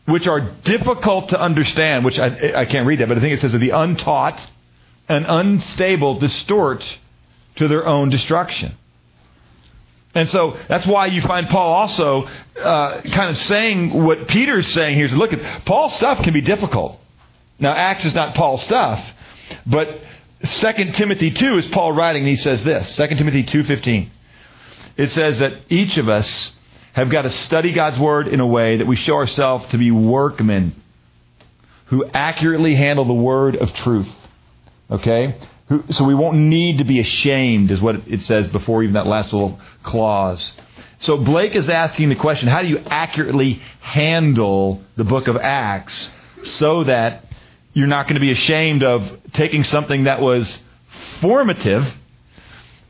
[0.06, 3.40] which are difficult to understand, which I, I can't read that, but I think it
[3.40, 4.40] says that the untaught
[5.10, 6.84] and unstable distort
[7.56, 8.78] to their own destruction.
[10.16, 12.24] And so that's why you find Paul also
[12.58, 15.10] uh, kind of saying what Peter's saying here.
[15.10, 17.00] Look at Paul's stuff can be difficult.
[17.60, 19.06] Now Acts is not Paul's stuff,
[19.66, 20.02] but
[20.44, 24.10] 2 Timothy 2 is Paul writing, and he says this 2 Timothy 2.15.
[24.98, 26.54] It says that each of us
[26.94, 29.92] have got to study God's Word in a way that we show ourselves to be
[29.92, 30.82] workmen
[31.88, 34.10] who accurately handle the Word of truth.
[34.90, 35.36] Okay?
[35.90, 39.34] So we won't need to be ashamed, is what it says before even that last
[39.34, 40.54] little clause.
[41.00, 46.12] So Blake is asking the question how do you accurately handle the book of Acts
[46.44, 47.26] so that
[47.74, 50.60] you're not going to be ashamed of taking something that was
[51.20, 51.94] formative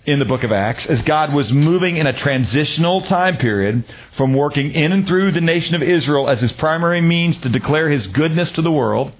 [0.05, 4.33] in the book of Acts as God was moving in a transitional time period from
[4.33, 8.05] working in and through the nation of Israel as his primary means to declare his
[8.07, 9.11] goodness to the world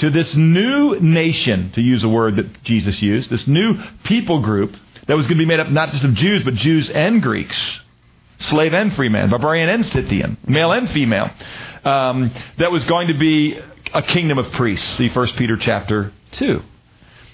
[0.00, 4.74] to this new nation, to use a word that Jesus used, this new people group
[5.06, 7.80] that was going to be made up not just of Jews, but Jews and Greeks,
[8.38, 11.30] slave and free man, barbarian and Scythian, male and female,
[11.84, 13.58] um, that was going to be
[13.92, 14.88] a kingdom of priests.
[14.96, 16.62] See 1 Peter chapter 2.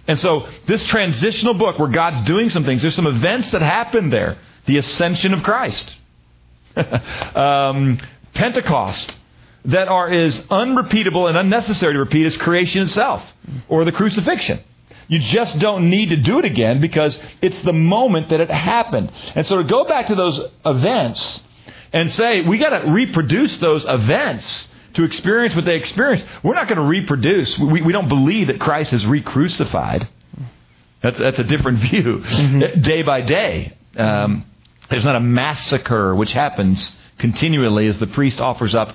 [0.09, 4.11] And so, this transitional book where God's doing some things, there's some events that happen
[4.11, 4.38] there.
[4.66, 5.94] The ascension of Christ,
[7.37, 8.00] um,
[8.35, 9.15] Pentecost,
[9.66, 13.22] that are as unrepeatable and unnecessary to repeat as creation itself
[13.68, 14.61] or the crucifixion.
[15.09, 19.12] You just don't need to do it again because it's the moment that it happened.
[19.35, 21.40] And so to go back to those events
[21.92, 26.26] and say, we got to reproduce those events to experience what they experienced.
[26.42, 27.57] We're not going to reproduce.
[27.59, 30.09] We, we don't believe that Christ is re crucified.
[31.02, 32.22] That's, that's a different view.
[32.81, 33.76] Day by day.
[33.96, 34.44] Um,
[34.90, 38.94] there's not a massacre which happens continually as the priest offers up,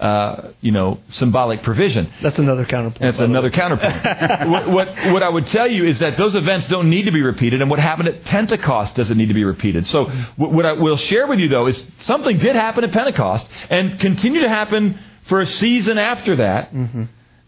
[0.00, 2.10] uh, you know, symbolic provision.
[2.22, 3.00] That's another counterpoint.
[3.00, 3.38] That's by the way.
[3.38, 4.50] another counterpoint.
[4.50, 7.20] what, what, what I would tell you is that those events don't need to be
[7.20, 9.86] repeated, and what happened at Pentecost doesn't need to be repeated.
[9.86, 13.46] So, what, what I will share with you, though, is something did happen at Pentecost
[13.68, 16.72] and continue to happen for a season after that.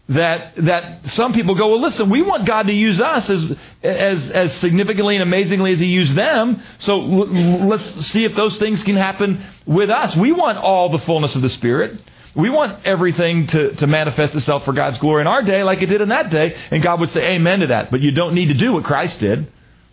[0.09, 4.29] That that some people go, well, listen, we want God to use us as as
[4.31, 6.61] as significantly and amazingly as He used them.
[6.79, 10.13] So l- let's see if those things can happen with us.
[10.13, 12.01] We want all the fullness of the Spirit.
[12.35, 15.85] We want everything to, to manifest itself for God's glory in our day like it
[15.85, 16.55] did in that day.
[16.71, 17.91] And God would say amen to that.
[17.91, 19.51] But you don't need to do what Christ did.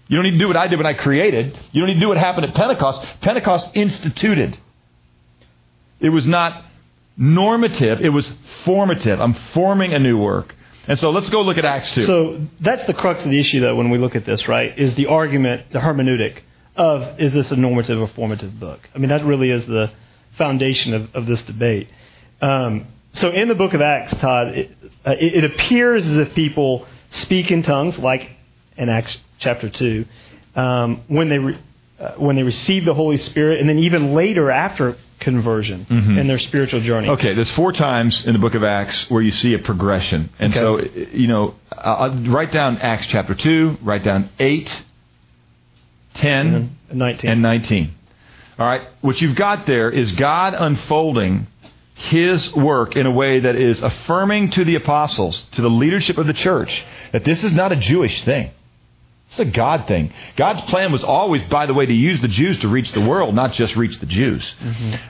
[0.09, 1.59] You don't need to do what I did when I created.
[1.73, 3.07] You don't need to do what happened at Pentecost.
[3.21, 4.59] Pentecost instituted.
[6.01, 6.65] It was not
[7.17, 8.31] normative, it was
[8.65, 9.21] formative.
[9.21, 10.57] I'm forming a new work.
[10.89, 12.05] And so let's go look at Acts 2.
[12.05, 14.77] So that's the crux of the issue, though, when we look at this, right?
[14.79, 16.41] Is the argument, the hermeneutic
[16.75, 18.81] of is this a normative or formative book?
[18.95, 19.93] I mean, that really is the
[20.39, 21.89] foundation of, of this debate.
[22.41, 24.71] Um, so in the book of Acts, Todd, it,
[25.05, 28.31] uh, it, it appears as if people speak in tongues, like
[28.77, 30.05] in Acts chapter 2,
[30.55, 31.59] um, when they re-
[31.99, 36.39] uh, when they received the Holy Spirit, and then even later after conversion in their
[36.39, 37.07] spiritual journey.
[37.09, 37.19] Mm-hmm.
[37.21, 40.31] Okay, there's four times in the book of Acts where you see a progression.
[40.39, 40.61] And Okay.
[40.89, 44.83] so, you know, I'll write down Acts chapter 2, write down 8,
[46.15, 47.31] 10, 19.
[47.31, 47.95] and 19.
[48.59, 51.47] All right, what you've got there is God unfolding
[52.09, 56.27] his work in a way that is affirming to the apostles, to the leadership of
[56.27, 56.83] the church,
[57.13, 58.51] that this is not a Jewish thing.
[59.29, 60.13] It's a God thing.
[60.37, 63.35] God's plan was always, by the way, to use the Jews to reach the world,
[63.35, 64.55] not just reach the Jews.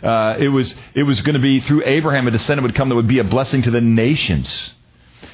[0.02, 2.96] Uh, it was it was going to be through Abraham a descendant would come that
[2.96, 4.72] would be a blessing to the nations.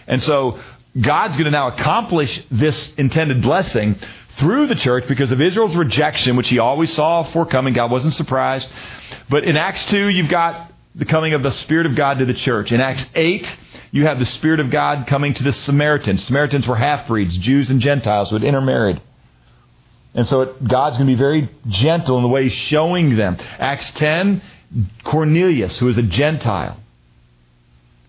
[0.06, 0.60] And so
[1.00, 3.98] God's going to now accomplish this intended blessing
[4.36, 7.74] through the church because of Israel's rejection, which he always saw forecoming.
[7.74, 8.68] God wasn't surprised.
[9.28, 12.34] But in Acts 2, you've got the coming of the Spirit of God to the
[12.34, 12.72] church.
[12.72, 13.56] In Acts 8,
[13.92, 16.24] you have the Spirit of God coming to the Samaritans.
[16.24, 19.00] Samaritans were half breeds, Jews and Gentiles who had intermarried.
[20.14, 23.36] And so it, God's going to be very gentle in the way He's showing them.
[23.58, 24.40] Acts 10,
[25.04, 26.80] Cornelius, who is a Gentile,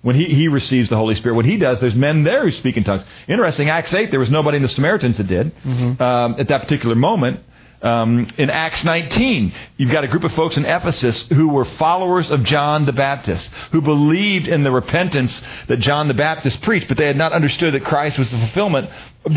[0.01, 2.77] when he, he receives the Holy Spirit, what he does, there's men there who speak
[2.77, 3.03] in tongues.
[3.27, 5.51] Interesting, Acts 8, there was nobody in the Samaritans that did
[5.99, 7.41] um, at that particular moment.
[7.81, 12.31] Um, in Acts 19, you've got a group of folks in Ephesus who were followers
[12.31, 16.97] of John the Baptist, who believed in the repentance that John the Baptist preached, but
[16.97, 18.89] they had not understood that Christ was the fulfillment
[19.25, 19.35] of,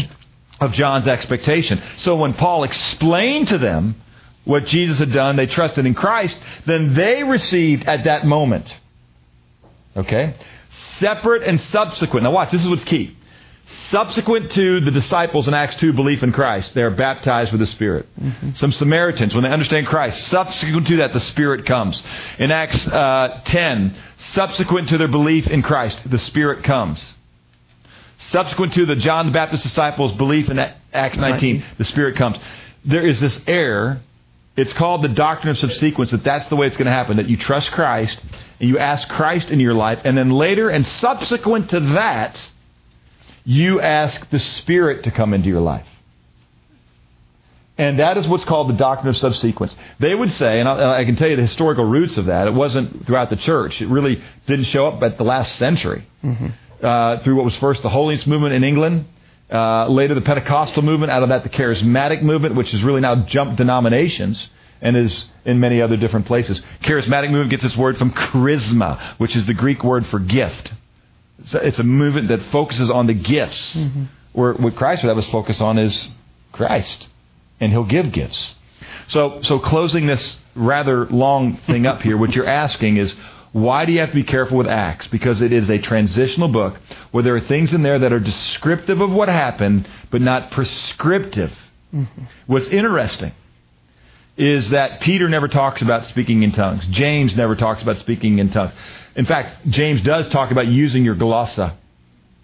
[0.59, 1.83] of John's expectation.
[1.99, 4.01] So when Paul explained to them
[4.45, 8.73] what Jesus had done, they trusted in Christ, then they received at that moment.
[9.95, 10.35] Okay?
[10.99, 12.25] Separate and subsequent.
[12.25, 13.17] Now watch, this is what's key.
[13.91, 17.67] Subsequent to the disciples in Acts 2 belief in Christ, they are baptized with the
[17.67, 18.07] Spirit.
[18.55, 22.03] Some Samaritans, when they understand Christ, subsequent to that, the Spirit comes.
[22.39, 27.15] In Acts uh, 10, subsequent to their belief in Christ, the Spirit comes.
[28.19, 30.59] Subsequent to the John the Baptist disciples' belief in
[30.93, 32.39] Acts 19, the Spirit comes.
[32.85, 34.01] There is this error.
[34.57, 37.29] It's called the doctrine of subsequence, that that's the way it's going to happen, that
[37.29, 38.21] you trust Christ
[38.59, 42.50] and you ask Christ into your life, and then later and subsequent to that,
[43.45, 45.87] you ask the Spirit to come into your life.
[47.79, 49.75] And that is what's called the doctrine of subsequence.
[49.99, 52.53] They would say, and I, I can tell you the historical roots of that, it
[52.53, 53.81] wasn't throughout the church.
[53.81, 56.07] It really didn't show up at the last century.
[56.83, 59.07] Uh, through what was first the Holiness movement in England,
[59.51, 63.17] uh, later the Pentecostal movement, out of that the Charismatic movement, which has really now
[63.25, 64.49] jumped denominations
[64.83, 66.61] and is in many other different places.
[66.83, 70.73] Charismatic movement gets its word from charisma, which is the Greek word for gift.
[71.41, 73.77] It's a, it's a movement that focuses on the gifts.
[73.77, 74.05] Mm-hmm.
[74.33, 76.09] Where what Christ would have us focus on is
[76.53, 77.09] Christ,
[77.59, 78.55] and He'll give gifts.
[79.09, 83.15] So, so closing this rather long thing up here, what you're asking is,
[83.53, 85.09] why do you have to be careful with Acts?
[85.09, 86.79] Because it is a transitional book
[87.11, 91.53] where there are things in there that are descriptive of what happened, but not prescriptive.
[91.93, 92.23] Mm-hmm.
[92.47, 93.33] What's interesting
[94.41, 96.87] is that Peter never talks about speaking in tongues.
[96.87, 98.73] James never talks about speaking in tongues.
[99.15, 101.75] In fact, James does talk about using your glossa.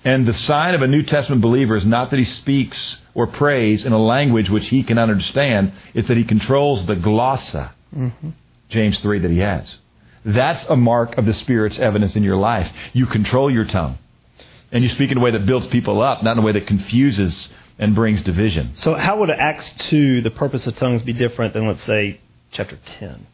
[0.05, 3.87] And the sign of a New Testament believer is not that he speaks or prays
[3.87, 8.29] in a language which he cannot understand, it's that he controls the glossa, mm-hmm.
[8.69, 9.75] James 3, that he has.
[10.23, 12.71] That's a mark of the Spirit's evidence in your life.
[12.93, 13.99] You control your tongue.
[14.71, 16.67] And you speak in a way that builds people up, not in a way that
[16.67, 18.73] confuses and brings division.
[18.75, 22.79] So, how would Acts 2, the purpose of tongues, be different than, let's say, chapter
[22.99, 23.27] 10?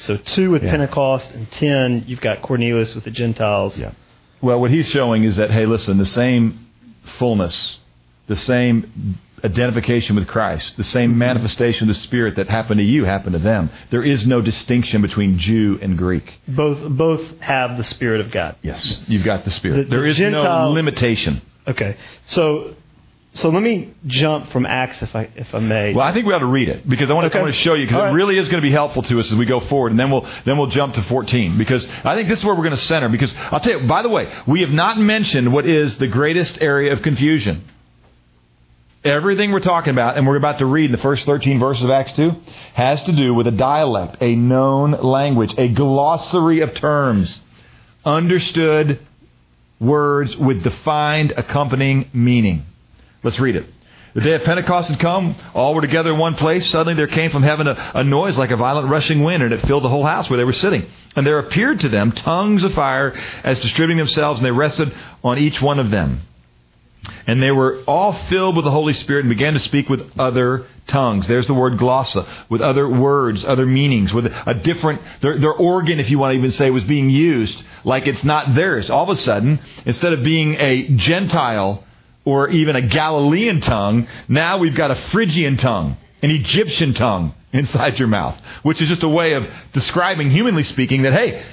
[0.00, 0.70] So, 2 with Yeah.
[0.70, 3.78] Pentecost, and 10, you've got Cornelius with the Gentiles.
[3.78, 3.92] Yeah.
[4.40, 6.66] Well, what he's showing is that, hey, listen, the same
[7.18, 7.78] fullness,
[8.26, 11.18] the same identification with Christ, the same mm-hmm.
[11.18, 13.70] manifestation of the Spirit that happened to you happened to them.
[13.90, 16.40] There is no distinction between Jew and Greek.
[16.48, 18.56] Both, both have the Spirit of God.
[18.62, 19.76] Yes, you've got the Spirit.
[19.76, 21.42] The- the there is no limitation.
[21.66, 21.96] Okay.
[22.26, 22.74] So,
[23.32, 25.94] so let me jump from Acts, if I, if I may.
[25.94, 27.38] Well, I think we ought to read it because I want to, Okay.
[27.38, 29.20] I want to show you because All it really is going to be helpful to
[29.20, 32.16] us as we go forward, and then we'll then we'll jump to 14 because I
[32.16, 33.08] think this is where we're going to center.
[33.08, 36.60] Because I'll tell you, by the way, we have not mentioned what is the greatest
[36.60, 37.64] area of confusion.
[39.04, 41.90] Everything we're talking about, and we're about to read in the first 13 verses of
[41.90, 42.32] Acts 2,
[42.74, 47.40] has to do with a dialect, a known language, a glossary of terms,
[48.04, 49.00] understood
[49.78, 52.66] words with defined accompanying meaning.
[53.22, 53.66] Let's read it.
[54.14, 55.36] The day of Pentecost had come.
[55.54, 56.68] All were together in one place.
[56.70, 59.64] Suddenly there came from heaven a, a noise like a violent rushing wind, and it
[59.66, 60.84] filled the whole house where they were sitting.
[61.14, 65.38] And there appeared to them tongues of fire as distributing themselves, and they rested on
[65.38, 66.22] each one of them.
[67.26, 70.66] And they were all filled with the Holy Spirit and began to speak with other
[70.86, 71.26] tongues.
[71.26, 76.00] There's the word glossa, with other words, other meanings, with a different, their, their organ,
[76.00, 78.90] if you want to even say, was being used like it's not theirs.
[78.90, 81.84] All of a sudden, instead of being a Gentile
[82.24, 87.98] or even a Galilean tongue, now we've got a Phrygian tongue, an Egyptian tongue, inside
[87.98, 91.44] your mouth, which is just a way of describing, humanly speaking, that, hey,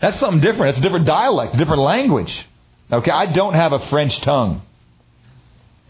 [0.00, 0.70] that's something different.
[0.70, 2.46] It's a different dialect, a different language.
[2.90, 4.62] Okay, I don't have a French tongue.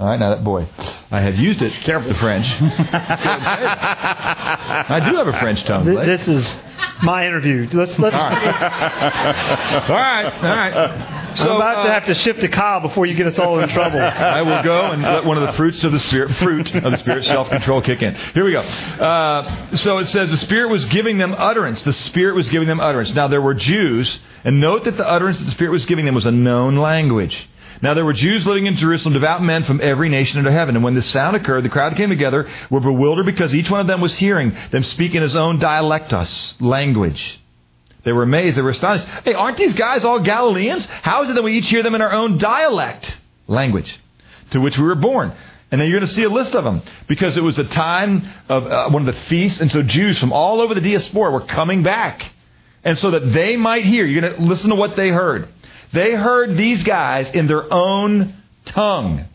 [0.03, 0.67] All right, now that boy,
[1.13, 2.09] I had used it Careful.
[2.09, 2.45] the French.
[2.51, 2.59] I
[5.09, 5.85] do have a French tongue.
[5.85, 6.45] This is
[7.05, 7.69] my interview.
[7.73, 8.17] Let's let's.
[8.17, 10.25] All right, all right.
[10.27, 11.37] All right.
[11.39, 13.61] So, I'm about uh, to have to shift to Kyle before you get us all
[13.61, 14.01] in trouble.
[14.03, 16.99] I will go and let one of the fruits of the spirit, fruit of the
[16.99, 18.17] spirit, self-control, kick in.
[18.35, 18.63] Here we go.
[18.63, 21.85] Uh, so it says the spirit was giving them utterance.
[21.85, 23.15] The spirit was giving them utterance.
[23.15, 26.17] Now there were Jews, and note that the utterance that the spirit was giving them
[26.17, 27.49] was a known language.
[27.81, 30.75] Now there were Jews living in Jerusalem, devout men from every nation under heaven.
[30.77, 33.87] And when this sound occurred, the crowd came together, were bewildered because each one of
[33.87, 37.41] them was hearing them speak in his own dialectos, language.
[38.05, 38.57] They were amazed.
[38.57, 39.07] They were astonished.
[39.25, 40.85] Hey, aren't these guys all Galileans?
[40.87, 43.97] How is it that we each hear them in our own dialect, language,
[44.51, 45.33] to which we were born?
[45.71, 48.29] And then you're going to see a list of them because it was a time
[48.49, 49.61] of uh, one of the feasts.
[49.61, 52.31] And so Jews from all over the diaspora were coming back.
[52.85, 55.49] And so that they might hear, you're going to listen to what they heard.
[55.93, 59.27] They heard these guys in their own tongue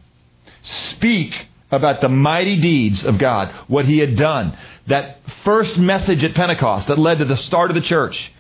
[0.64, 4.58] speak about the mighty deeds of God, what He had done.
[4.88, 8.32] That first message at Pentecost that led to the start of the church.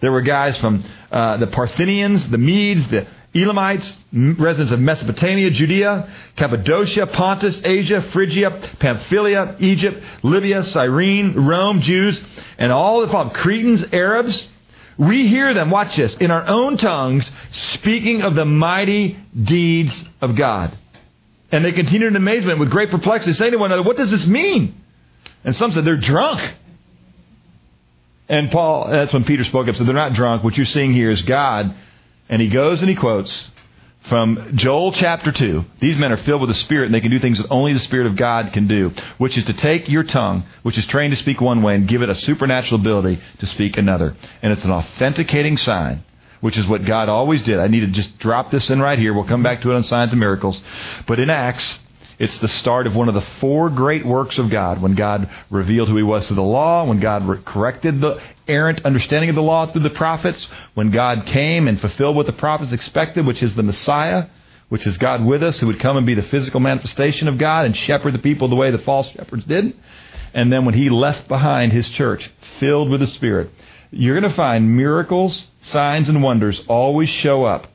[0.00, 6.10] There were guys from uh, the Parthians, the Medes, the Elamites, residents of Mesopotamia, Judea,
[6.36, 12.20] Cappadocia, Pontus, Asia, Phrygia, Pamphylia, Egypt, Libya, Cyrene, Rome, Jews,
[12.58, 14.48] and all the Cretans, Arabs.
[15.00, 20.36] We hear them, watch this, in our own tongues, speaking of the mighty deeds of
[20.36, 20.76] God.
[21.50, 24.26] And they continued in amazement with great perplexity, saying to one another, What does this
[24.26, 24.78] mean?
[25.42, 26.54] And some said, They're drunk.
[28.28, 30.44] And Paul, that's when Peter spoke up, said, They're not drunk.
[30.44, 31.74] What you're seeing here is God.
[32.28, 33.50] And he goes and he quotes
[34.02, 35.64] from Joel chapter 2.
[35.80, 37.80] These men are filled with the Spirit, and they can do things that only the
[37.80, 41.16] Spirit of God can do, which is to take your tongue, which is trained to
[41.16, 44.16] speak one way, and give it a supernatural ability to speak another.
[44.42, 46.04] And it's an authenticating sign
[46.40, 47.58] which is what God always did.
[47.58, 49.12] I need to just drop this in right here.
[49.12, 50.60] We'll come back to it on signs and miracles.
[51.06, 51.78] But in Acts,
[52.20, 55.88] it's the start of one of the four great works of God when God revealed
[55.88, 59.72] who He was through the law, when God corrected the errant understanding of the law
[59.72, 63.62] through the prophets, when God came and fulfilled what the prophets expected, which is the
[63.62, 64.26] Messiah,
[64.68, 67.64] which is God with us, who would come and be the physical manifestation of God
[67.64, 69.74] and shepherd the people the way the false shepherds did.
[70.34, 73.50] And then when He left behind His church, filled with the Spirit,
[73.90, 77.66] you're going to find miracles, signs, and wonders always show up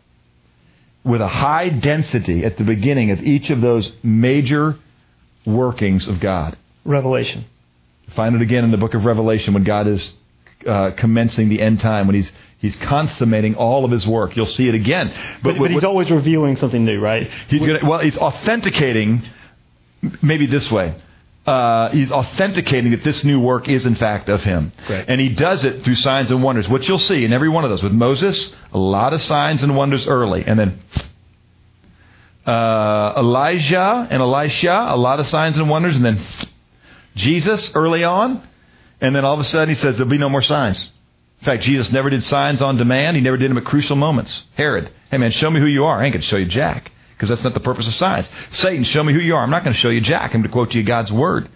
[1.05, 4.77] with a high density at the beginning of each of those major
[5.45, 6.57] workings of God.
[6.83, 7.45] Revelation.
[8.15, 10.13] Find it again in the book of Revelation when God is
[10.67, 14.35] uh, commencing the end time, when He's He's consummating all of His work.
[14.35, 15.13] You'll see it again.
[15.43, 17.29] But, but, but He's always revealing something new, right?
[17.47, 19.23] He's gonna, well, He's authenticating.
[20.21, 20.95] Maybe this way
[21.45, 24.71] uh, he's authenticating that this new work is in fact of him.
[24.89, 25.05] Right.
[25.07, 26.67] And he does it through signs and wonders.
[26.67, 27.83] What you'll see in every one of those.
[27.83, 30.43] With Moses, a lot of signs and wonders early.
[30.43, 30.79] And then
[32.47, 35.95] uh, Elijah and Elisha, a lot of signs and wonders.
[35.95, 36.25] And then
[37.15, 38.47] Jesus early on.
[38.99, 40.91] And then all of a sudden he says there'll be no more signs.
[41.41, 43.17] In fact, Jesus never did signs on demand.
[43.17, 44.41] He never did them at crucial moments.
[44.55, 46.01] Herod, hey man, show me who you are.
[46.01, 48.29] I ain't going to show you Jack because that's not the purpose of science.
[48.51, 49.43] Satan, show me who you are.
[49.43, 50.33] I'm not going to show you Jack.
[50.33, 51.49] I'm going to quote to you God's word.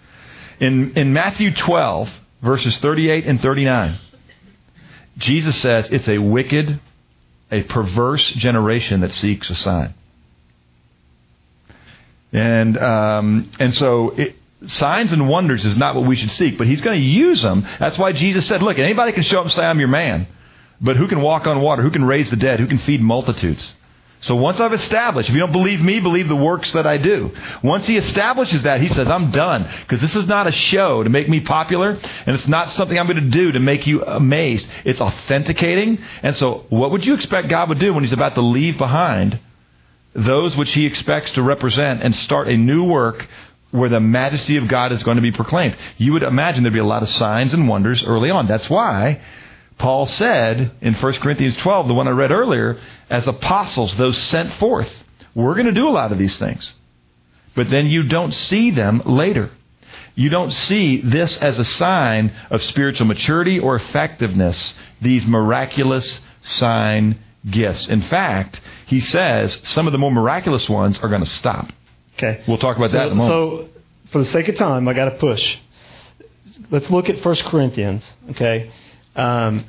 [0.58, 2.10] In, in Matthew 12,
[2.42, 3.98] verses 38 and 39,
[5.18, 6.80] Jesus says it's a wicked,
[7.50, 9.94] a perverse generation that seeks a sign.
[12.32, 16.66] And, um, and so it, signs and wonders is not what we should seek, but
[16.66, 17.66] he's going to use them.
[17.78, 20.26] That's why Jesus said, look, anybody can show up and say, I'm your man.
[20.80, 21.82] But who can walk on water?
[21.82, 22.60] Who can raise the dead?
[22.60, 23.74] Who can feed multitudes?
[24.22, 27.34] So once I've established, if you don't believe me, believe the works that I do.
[27.62, 29.70] Once he establishes that, he says, I'm done.
[29.80, 33.06] Because this is not a show to make me popular, and it's not something I'm
[33.06, 34.68] going to do to make you amazed.
[34.84, 35.98] It's authenticating.
[36.22, 39.38] And so, what would you expect God would do when he's about to leave behind
[40.14, 43.26] those which he expects to represent and start a new work
[43.70, 45.78] where the majesty of God is going to be proclaimed?
[45.96, 48.46] You would imagine there'd be a lot of signs and wonders early on.
[48.46, 49.22] That's why
[49.80, 54.52] Paul said in 1 Corinthians 12, the one I read earlier, as apostles, those sent
[54.54, 54.90] forth,
[55.34, 56.74] we're going to do a lot of these things.
[57.54, 59.50] But then you don't see them later.
[60.14, 67.18] You don't see this as a sign of spiritual maturity or effectiveness, these miraculous sign
[67.48, 67.88] gifts.
[67.88, 71.70] In fact, he says some of the more miraculous ones are going to stop.
[72.18, 72.42] Okay.
[72.46, 73.72] We'll talk about so, that in a moment.
[73.72, 73.80] So,
[74.12, 75.56] for the sake of time, I got to push.
[76.70, 78.70] Let's look at 1 Corinthians, okay?
[79.16, 79.64] Um,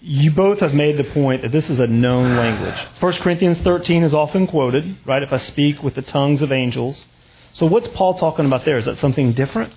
[0.00, 2.74] you both have made the point that this is a known language.
[2.98, 5.22] 1 Corinthians 13 is often quoted, right?
[5.22, 7.06] If I speak with the tongues of angels.
[7.52, 8.78] So what's Paul talking about there?
[8.78, 9.72] Is that something different?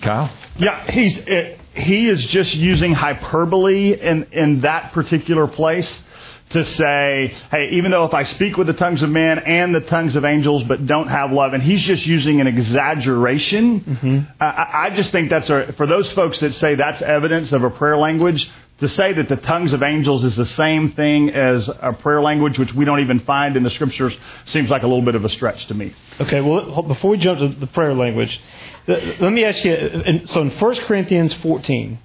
[0.00, 0.30] Kyle?
[0.56, 6.02] Yeah, he's it, he is just using hyperbole in in that particular place
[6.50, 9.82] to say, hey, even though if I speak with the tongues of men and the
[9.82, 13.80] tongues of angels, but don't have love, and he's just using an exaggeration.
[13.80, 14.18] Mm-hmm.
[14.40, 17.70] I, I just think that's a for those folks that say that's evidence of a
[17.70, 18.50] prayer language.
[18.80, 22.60] To say that the tongues of angels is the same thing as a prayer language,
[22.60, 25.28] which we don't even find in the scriptures, seems like a little bit of a
[25.28, 25.92] stretch to me.
[26.20, 28.40] Okay, well, before we jump to the prayer language,
[28.86, 30.22] let me ask you.
[30.26, 31.98] So in 1 Corinthians 14,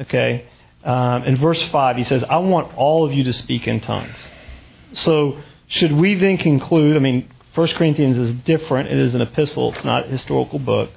[0.00, 0.46] okay,
[0.86, 4.16] um, in verse 5, he says, I want all of you to speak in tongues.
[4.92, 6.96] So, should we then conclude?
[6.96, 8.88] I mean, 1 Corinthians is different.
[8.88, 10.90] It is an epistle, it's not a historical book,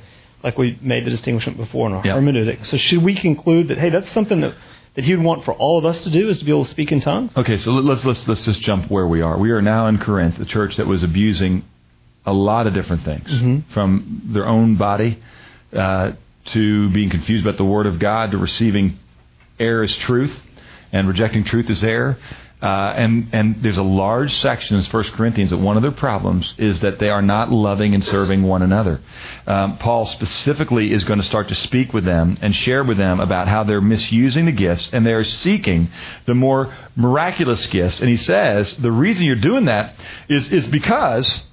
[0.44, 2.18] like we made the distinction before in our yep.
[2.18, 2.68] hermeneutic.
[2.68, 4.54] So, should we conclude that, hey, that's something that,
[4.94, 6.70] that he would want for all of us to do is to be able to
[6.70, 7.32] speak in tongues?
[7.36, 9.40] Okay, so let's, let's, let's just jump where we are.
[9.40, 11.66] We are now in Corinth, a church that was abusing
[12.28, 13.74] a lot of different things, mm-hmm.
[13.74, 15.20] from their own body
[15.74, 16.12] uh,
[16.46, 19.00] to being confused about the Word of God to receiving
[19.60, 20.36] error is truth,
[20.92, 22.18] and rejecting truth is error.
[22.62, 26.54] Uh, and and there's a large section in 1 Corinthians that one of their problems
[26.58, 29.00] is that they are not loving and serving one another.
[29.48, 33.22] Um, Paul specifically is going to start to speak with them and share with them
[33.22, 35.90] about how they're misusing the gifts and they're seeking
[36.26, 38.02] the more miraculous gifts.
[38.02, 39.96] And he says the reason you're doing that
[40.28, 41.46] is is because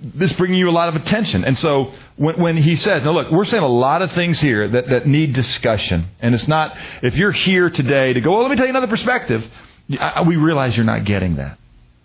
[0.00, 1.44] this bringing you a lot of attention.
[1.44, 4.68] And so when, when he says, now look, we're saying a lot of things here
[4.68, 6.08] that, that need discussion.
[6.20, 8.88] And it's not, if you're here today to go, well, let me tell you another
[8.88, 9.46] perspective,
[9.98, 11.58] I, we realize you're not getting that.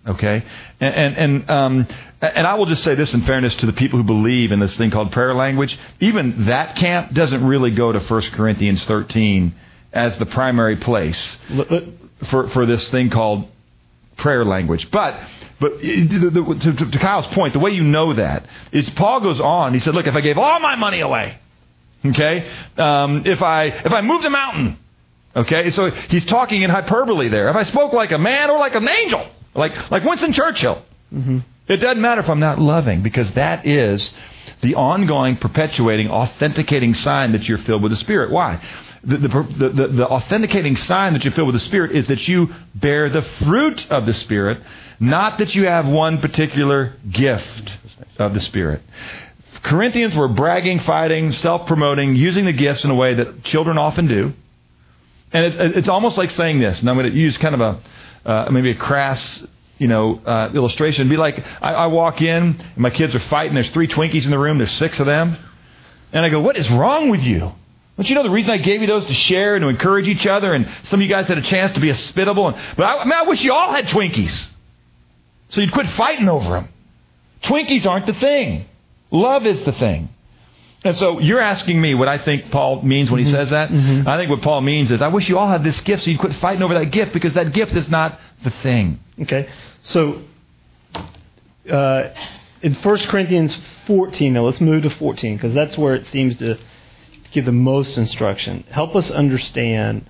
[0.08, 0.44] Okay?
[0.80, 1.88] And, and, and, um,
[2.22, 4.76] and I will just say this in fairness to the people who believe in this
[4.78, 5.78] thing called prayer language.
[6.00, 9.54] Even that camp doesn't really go to 1 Corinthians 13
[9.94, 11.38] as the primary place
[12.30, 13.48] for, for this thing called
[14.18, 14.90] prayer language.
[14.92, 15.20] But
[15.60, 19.74] but to, to, to, Kyle's point, the way you know that is Paul goes on.
[19.74, 21.38] He said, "Look, if I gave all my money away,
[22.06, 24.80] okay, um, if I if I moved a mountain,
[25.36, 27.50] okay, so he's talking in hyperbole there.
[27.50, 30.84] If I spoke like a man or like an angel, like like Winston Churchill,
[31.14, 31.40] mm-hmm.
[31.68, 34.14] it doesn't matter if I'm not loving because that is
[34.62, 38.32] the ongoing, perpetuating, authenticating sign that you're filled with the Spirit.
[38.32, 38.62] Why?
[39.04, 42.54] The, the, the, the, authenticating sign that you fill with the Spirit is that you
[42.76, 44.62] bear the fruit of the Spirit,
[45.00, 47.78] not that you have one particular gift
[48.20, 48.84] of the Spirit.
[49.64, 54.08] Corinthians were bragging, fighting, self promoting, using the gifts in a way that children often
[54.08, 54.34] do.
[55.34, 58.30] And it's, it's almost like saying this, and I'm going to use kind of a
[58.30, 59.48] uh, maybe a crass
[59.82, 61.02] you know, uh, illustration.
[61.02, 63.56] It'd be like I, I walk in, and my kids are fighting.
[63.56, 64.60] There's three Twinkies in the room.
[64.60, 65.36] There's six of them,
[66.14, 67.52] and I go, "What is wrong with you?"
[68.02, 70.26] Don't you know the reason I gave you those to share and to encourage each
[70.26, 70.56] other?
[70.56, 72.48] And some of you guys had a chance to be hospitable.
[72.48, 74.50] And, but I, I, mean, I wish you all had Twinkies.
[75.50, 76.70] So you'd quit fighting over them.
[77.44, 78.66] Twinkies aren't the thing.
[79.12, 80.10] Love is the thing.
[80.84, 83.36] And so you're asking me what I think Paul means when he mm-hmm.
[83.36, 83.70] says that.
[83.70, 84.10] Mm-hmm.
[84.10, 86.20] I think what Paul means is I wish you all had this gift so you'd
[86.20, 89.00] quit fighting over that gift because that gift is not the thing.
[89.22, 89.48] Okay.
[89.84, 90.24] So
[91.72, 92.06] uh,
[92.64, 96.58] in 1 Corinthians 14, now let's move to 14 because that's where it seems to
[97.32, 98.64] give the most instruction.
[98.70, 100.10] Help us understand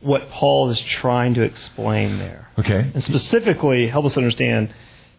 [0.00, 2.48] what Paul is trying to explain there.
[2.58, 2.90] Okay.
[2.94, 4.74] And specifically, help us understand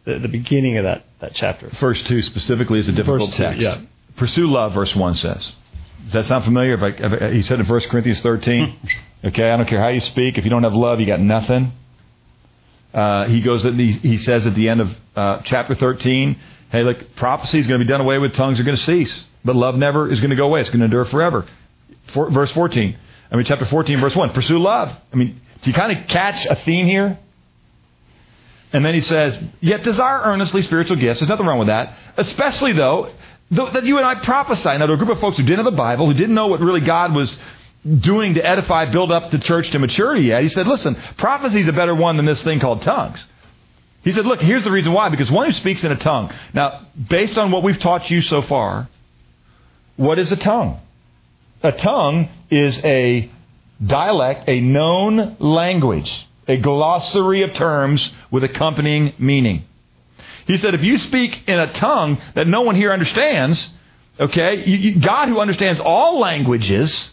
[0.06, 1.70] the, the beginning of that, that chapter.
[1.72, 3.62] First 2 specifically is a difficult two, text.
[3.62, 3.82] Yeah.
[4.18, 5.54] Pursue love, verse 1 says.
[6.06, 6.74] Does that sound familiar?
[6.74, 8.76] If I, he said in 1 Corinthians 13,
[9.26, 10.38] okay, I don't care how you speak.
[10.38, 11.72] If you don't have love, you got nothing.
[12.93, 13.64] Uh, he goes.
[13.64, 16.36] That He, he says at the end of uh, chapter 13,
[16.72, 18.34] "Hey, look, prophecy is going to be done away with.
[18.34, 20.61] Tongues are going to cease." But love never is going to go away.
[20.61, 21.45] It's going to endure forever.
[22.13, 22.97] For, verse 14.
[23.31, 24.31] I mean, chapter 14, verse 1.
[24.31, 24.89] Pursue love.
[25.13, 27.17] I mean, do you kind of catch a theme here?
[28.71, 31.19] And then he says, Yet desire earnestly spiritual gifts.
[31.19, 31.95] There's nothing wrong with that.
[32.17, 33.11] Especially, though,
[33.51, 34.77] that you and I prophesy.
[34.77, 36.59] Now, to a group of folks who didn't have a Bible, who didn't know what
[36.59, 37.35] really God was
[37.83, 41.67] doing to edify, build up the church to maturity yet, he said, Listen, prophecy is
[41.67, 43.23] a better one than this thing called tongues.
[44.03, 45.09] He said, Look, here's the reason why.
[45.09, 46.31] Because one who speaks in a tongue.
[46.53, 48.87] Now, based on what we've taught you so far,
[50.00, 50.80] what is a tongue?
[51.62, 53.30] A tongue is a
[53.86, 59.66] dialect, a known language, a glossary of terms with accompanying meaning.
[60.47, 63.74] He said, if you speak in a tongue that no one here understands,
[64.18, 67.12] okay, you, you, God who understands all languages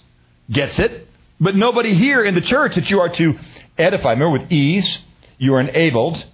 [0.49, 1.09] gets it,
[1.41, 3.37] but nobody here in the church that you are to
[3.77, 4.11] edify.
[4.11, 5.01] Remember, with ease,
[5.39, 6.25] you are enabled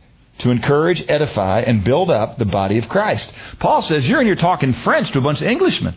[0.40, 3.32] to encourage, edify, and build up the body of Christ.
[3.58, 5.96] Paul says, you're in here talking French to a bunch of Englishmen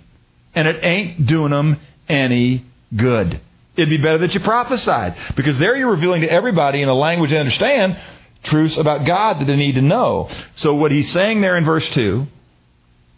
[0.55, 1.79] and it ain't doing them
[2.09, 3.39] any good.
[3.75, 7.31] It'd be better that you prophesied because there you're revealing to everybody in a language
[7.31, 7.99] they understand
[8.43, 10.29] truths about God that they need to know.
[10.55, 12.25] So what he's saying there in verse 2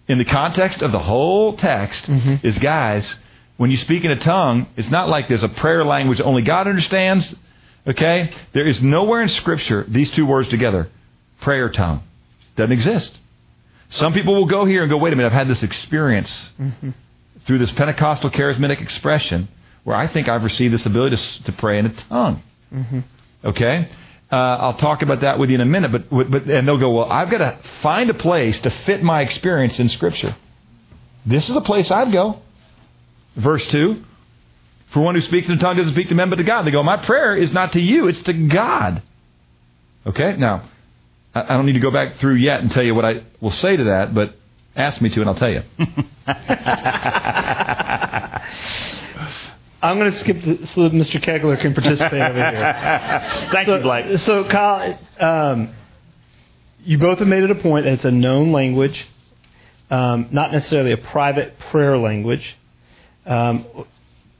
[0.07, 2.47] in the context of the whole text Mm-hmm.
[2.47, 3.15] is guys,
[3.57, 6.67] when you speak in a tongue, it's not like there's a prayer language only God
[6.67, 7.35] understands.
[7.85, 8.31] Okay?
[8.53, 10.89] There is nowhere in Scripture these two words together.
[11.41, 12.03] Prayer tongue.
[12.55, 13.17] Doesn't exist.
[13.89, 16.89] Some people will go here and go, wait a minute, I've had this experience Mm-hmm.
[17.47, 19.47] Through this Pentecostal charismatic expression
[19.83, 22.43] where I think I've received this ability to, to pray in a tongue.
[22.73, 22.99] Mm-hmm.
[23.45, 23.89] Okay?
[24.29, 26.91] Uh, I'll talk about that with you in a minute, but, but and they'll go,
[26.91, 30.35] well, I've got to find a place to fit my experience in Scripture.
[31.25, 32.41] This is the place I'd go.
[33.37, 34.03] Verse 2
[34.91, 36.63] For one who speaks in a tongue doesn't speak to men but to God.
[36.63, 39.01] They go, My prayer is not to you, it's to God.
[40.05, 40.35] Okay?
[40.35, 40.69] Now,
[41.33, 43.51] I I don't need to go back through yet and tell you what I will
[43.51, 44.36] say to that, but
[44.77, 45.63] ask me to and I'll tell you.
[49.81, 51.23] I'm going to skip the, so that Mr.
[51.23, 53.49] Kaigler can participate over here.
[53.51, 54.17] Thank so, you, Blake.
[54.19, 55.75] So, Kyle, um,
[56.83, 59.05] you both have made it a point that it's a known language,
[59.91, 62.57] um, not necessarily a private prayer language.
[63.25, 63.65] Um,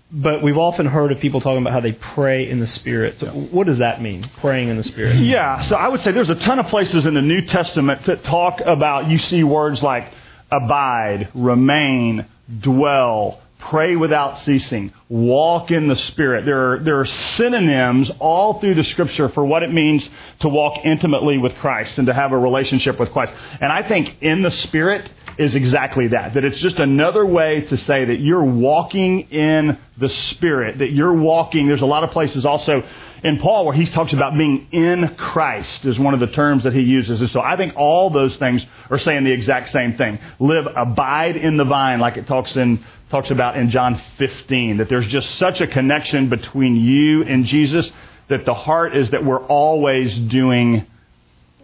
[0.09, 3.19] but we've often heard of people talking about how they pray in the Spirit.
[3.19, 5.17] So, what does that mean, praying in the Spirit?
[5.17, 8.23] Yeah, so I would say there's a ton of places in the New Testament that
[8.23, 10.13] talk about, you see words like
[10.51, 12.25] abide, remain,
[12.59, 16.45] dwell, pray without ceasing, walk in the Spirit.
[16.45, 20.07] There are, there are synonyms all through the Scripture for what it means
[20.39, 23.33] to walk intimately with Christ and to have a relationship with Christ.
[23.59, 26.33] And I think in the Spirit is exactly that.
[26.33, 31.13] That it's just another way to say that you're walking in the Spirit, that you're
[31.13, 31.67] walking.
[31.67, 32.83] There's a lot of places also
[33.23, 36.73] in Paul where he talks about being in Christ is one of the terms that
[36.73, 37.21] he uses.
[37.21, 40.19] And so I think all those things are saying the exact same thing.
[40.39, 44.77] Live, abide in the vine, like it talks in talks about in John 15.
[44.77, 47.91] That there's just such a connection between you and Jesus
[48.27, 50.85] that the heart is that we're always doing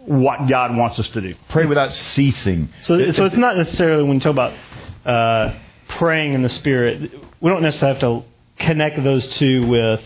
[0.06, 1.34] what God wants us to do.
[1.48, 2.68] Pray without ceasing.
[2.82, 4.54] So, so it's not necessarily when you talk about
[5.04, 8.24] uh, praying in the Spirit, we don't necessarily have to
[8.64, 10.00] connect those two with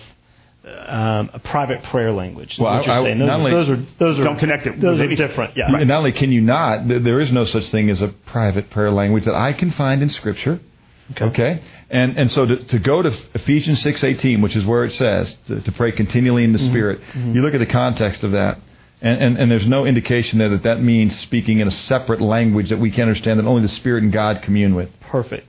[0.86, 2.52] um, a private prayer language.
[2.54, 3.18] is Well, what you're I- I- saying.
[3.18, 5.56] Those, not only- those are those are Don't connect it Those are different.
[5.56, 5.74] Yeah.
[5.74, 8.70] And not only can you not, th- there is no such thing as a private
[8.70, 10.60] prayer language that I can find in Scripture.
[11.20, 14.92] Okay, and and so to, to go to Ephesians six eighteen, which is where it
[14.92, 18.58] says to, to pray continually in the Spirit, you look at the context of that,
[19.00, 22.68] and, and and there's no indication there that that means speaking in a separate language
[22.68, 24.90] that we can understand that only the Spirit and God commune with.
[25.00, 25.48] Perfect.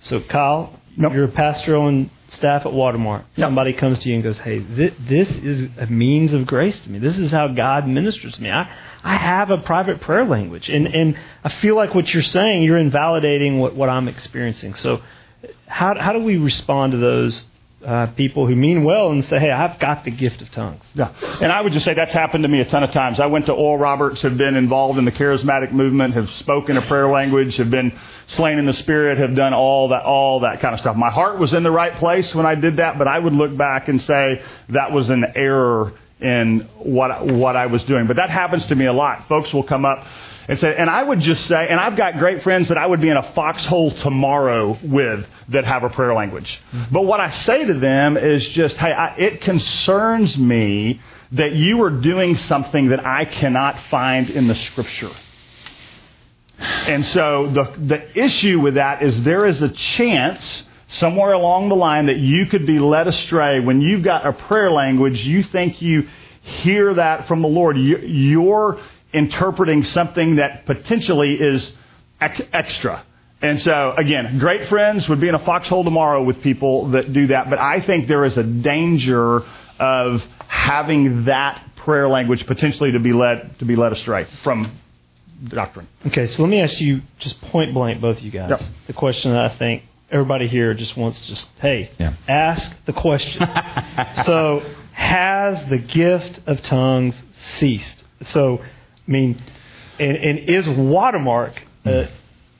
[0.00, 1.12] So, Kyle, Nope.
[1.12, 3.24] you're a pastor on staff at Watermark.
[3.36, 6.90] Somebody comes to you and goes, "Hey, thi- this is a means of grace to
[6.90, 6.98] me.
[6.98, 8.50] This is how God ministers to me.
[8.50, 8.70] I,
[9.02, 12.78] I have a private prayer language, and and I feel like what you're saying, you're
[12.78, 14.74] invalidating what what I'm experiencing.
[14.74, 15.02] So,
[15.66, 17.44] how how do we respond to those
[17.84, 20.84] uh, people who mean well and say, "Hey, I've got the gift of tongues"?
[20.94, 21.12] Yeah.
[21.40, 23.18] And I would just say that's happened to me a ton of times.
[23.18, 26.82] I went to Oral Roberts, have been involved in the charismatic movement, have spoken a
[26.82, 30.74] prayer language, have been slain in the spirit, have done all that, all that kind
[30.74, 30.96] of stuff.
[30.96, 33.56] My heart was in the right place when I did that, but I would look
[33.56, 38.06] back and say that was an error in what, what I was doing.
[38.06, 39.26] But that happens to me a lot.
[39.26, 40.04] Folks will come up
[40.48, 43.00] and say, and I would just say, and I've got great friends that I would
[43.00, 46.60] be in a foxhole tomorrow with that have a prayer language.
[46.72, 46.94] Mm-hmm.
[46.94, 51.00] But what I say to them is just, hey, I, it concerns me
[51.32, 55.12] that you are doing something that I cannot find in the scripture.
[56.58, 61.76] And so the, the issue with that is there is a chance somewhere along the
[61.76, 65.80] line that you could be led astray when you've got a prayer language, you think
[65.80, 66.08] you
[66.42, 67.78] hear that from the Lord.
[67.78, 68.80] You, you're
[69.12, 71.72] interpreting something that potentially is
[72.20, 73.04] ex- extra.
[73.42, 77.28] And so, again, great friends would be in a foxhole tomorrow with people that do
[77.28, 77.48] that.
[77.48, 79.42] But I think there is a danger
[79.78, 84.70] of having that prayer language potentially to be led to be led astray from
[85.48, 85.88] doctrine.
[86.08, 88.60] Okay, so let me ask you just point blank, both of you guys, Yep.
[88.88, 92.12] the question that I think everybody here just wants to just, hey, Yeah.
[92.28, 93.40] ask the question.
[94.26, 98.04] so, has the gift of tongues ceased?
[98.24, 98.60] So,
[99.10, 99.42] I mean,
[99.98, 102.04] and, and is Watermark, uh,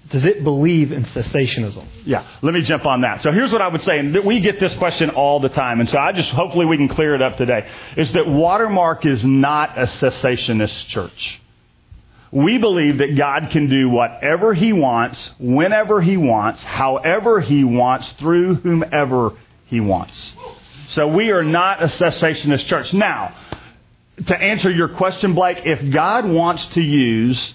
[0.09, 1.87] does it believe in cessationism?
[2.05, 3.23] Yeah, let me jump on that.
[3.23, 5.89] So here's what I would say, and we get this question all the time, and
[5.89, 7.71] so I just hopefully we can clear it up today.
[7.97, 11.41] Is that Watermark is not a cessationist church.
[12.33, 18.11] We believe that God can do whatever He wants, whenever He wants, however He wants,
[18.15, 19.35] through whomever
[19.67, 20.33] He wants.
[20.89, 22.93] So we are not a cessationist church.
[22.93, 23.37] Now,
[24.27, 27.55] to answer your question, Blake, if God wants to use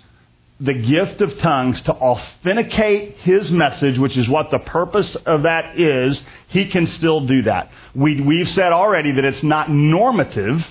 [0.59, 5.77] the gift of tongues to authenticate his message, which is what the purpose of that
[5.77, 7.71] is, he can still do that.
[7.93, 10.65] We, we've said already that it's not normative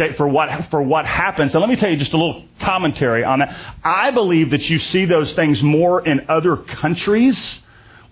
[0.00, 1.54] Okay, for what for what happens.
[1.54, 3.54] And let me tell you just a little commentary on that.
[3.84, 7.60] I believe that you see those things more in other countries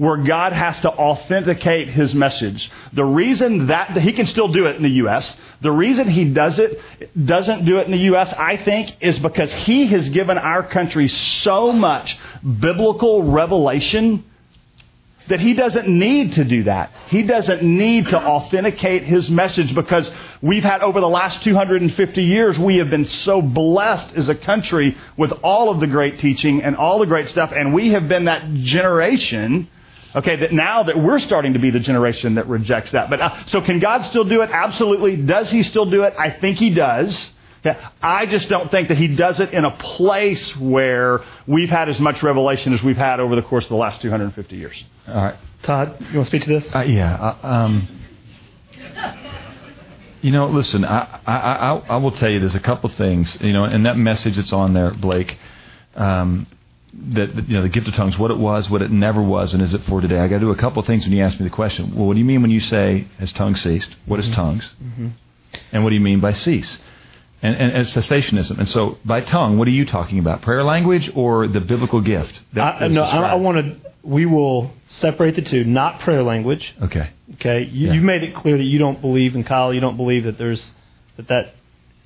[0.00, 2.70] where God has to authenticate his message.
[2.94, 6.58] The reason that he can still do it in the U.S., the reason he does
[6.58, 6.80] it,
[7.22, 11.08] doesn't do it in the U.S., I think, is because he has given our country
[11.08, 14.24] so much biblical revelation
[15.28, 16.92] that he doesn't need to do that.
[17.08, 22.58] He doesn't need to authenticate his message because we've had over the last 250 years,
[22.58, 26.74] we have been so blessed as a country with all of the great teaching and
[26.74, 29.68] all the great stuff, and we have been that generation
[30.14, 33.10] Okay, that now that we're starting to be the generation that rejects that.
[33.10, 34.50] But uh, so can God still do it?
[34.50, 35.16] Absolutely.
[35.16, 36.14] Does he still do it?
[36.18, 37.32] I think he does.
[37.64, 37.78] Okay.
[38.02, 42.00] I just don't think that he does it in a place where we've had as
[42.00, 44.82] much revelation as we've had over the course of the last 250 years.
[45.06, 45.36] All right.
[45.62, 46.74] Todd, you want to speak to this?
[46.74, 47.14] Uh, yeah.
[47.42, 47.88] Uh, um,
[50.22, 53.52] you know, listen, I, I, I, I, will tell you there's a couple things, you
[53.52, 55.38] know, and that message that's on there, Blake,
[55.96, 56.46] um,
[56.92, 59.62] that you know the gift of tongues, what it was, what it never was, and
[59.62, 60.18] is it for today?
[60.18, 61.94] I got to do a couple of things when you ask me the question.
[61.94, 63.94] Well, what do you mean when you say has tongues ceased?
[64.06, 64.34] What is mm-hmm.
[64.34, 64.70] tongues?
[64.82, 65.08] Mm-hmm.
[65.72, 66.78] And what do you mean by cease?
[67.42, 68.58] And, and, and, cessationism.
[68.58, 70.42] And so, by tongue, what are you talking about?
[70.42, 72.38] Prayer language or the biblical gift?
[72.54, 73.90] I, no, I, I want to.
[74.02, 75.64] We will separate the two.
[75.64, 76.74] Not prayer language.
[76.82, 77.10] Okay.
[77.34, 77.64] Okay.
[77.64, 77.92] You, yeah.
[77.94, 80.72] You've made it clear that you don't believe, in Kyle, you don't believe that there's
[81.16, 81.54] that that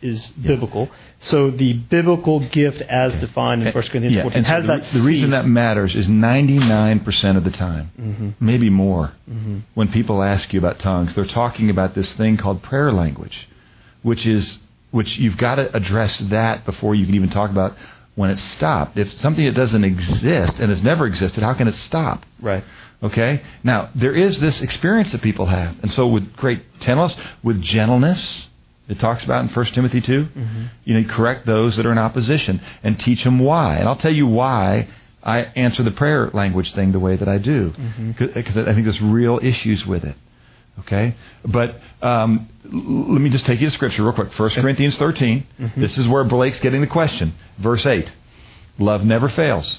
[0.05, 0.88] is biblical.
[1.20, 4.22] So the biblical gift as defined in 1 Corinthians yeah.
[4.22, 7.90] 14 and so has the, that The reason that matters is 99% of the time,
[7.98, 8.30] mm-hmm.
[8.38, 9.61] maybe more, mm-hmm.
[9.74, 13.48] when people ask you about tongues, they're talking about this thing called prayer language,
[14.02, 14.59] which is
[14.90, 17.76] which you've got to address that before you can even talk about
[18.14, 18.96] when it stopped.
[18.96, 22.24] If something that doesn't exist and has never existed, how can it stop?
[22.40, 22.62] Right.
[23.02, 23.42] Okay?
[23.64, 25.76] Now, there is this experience that people have.
[25.82, 28.48] And so with great gentleness, with gentleness,
[28.89, 30.24] it talks about in 1 Timothy 2.
[30.24, 30.64] Mm-hmm.
[30.85, 33.76] You know, correct those that are in opposition and teach them why.
[33.76, 34.89] And I'll tell you why
[35.22, 37.70] I answer the prayer language thing the way that I do.
[37.70, 38.68] Because mm-hmm.
[38.68, 40.16] I think there's real issues with it.
[40.80, 41.16] Okay?
[41.45, 44.39] But um, let me just take you to Scripture real quick.
[44.39, 45.47] 1 Corinthians 13.
[45.59, 45.80] Mm-hmm.
[45.80, 47.35] This is where Blake's getting the question.
[47.59, 48.12] Verse 8.
[48.78, 49.78] Love never fails.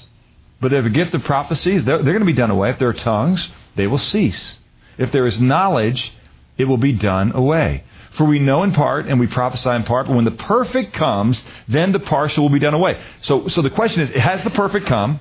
[0.60, 2.70] But if a gift of prophecies, they're, they're going to be done away.
[2.70, 3.46] If there are tongues,
[3.76, 4.58] they will cease.
[4.98, 6.12] If there is knowledge,
[6.56, 7.84] it will be done away.
[8.16, 11.42] For we know in part and we prophesy in part, but when the perfect comes,
[11.68, 13.00] then the partial will be done away.
[13.22, 15.20] So, so the question is, has the perfect come?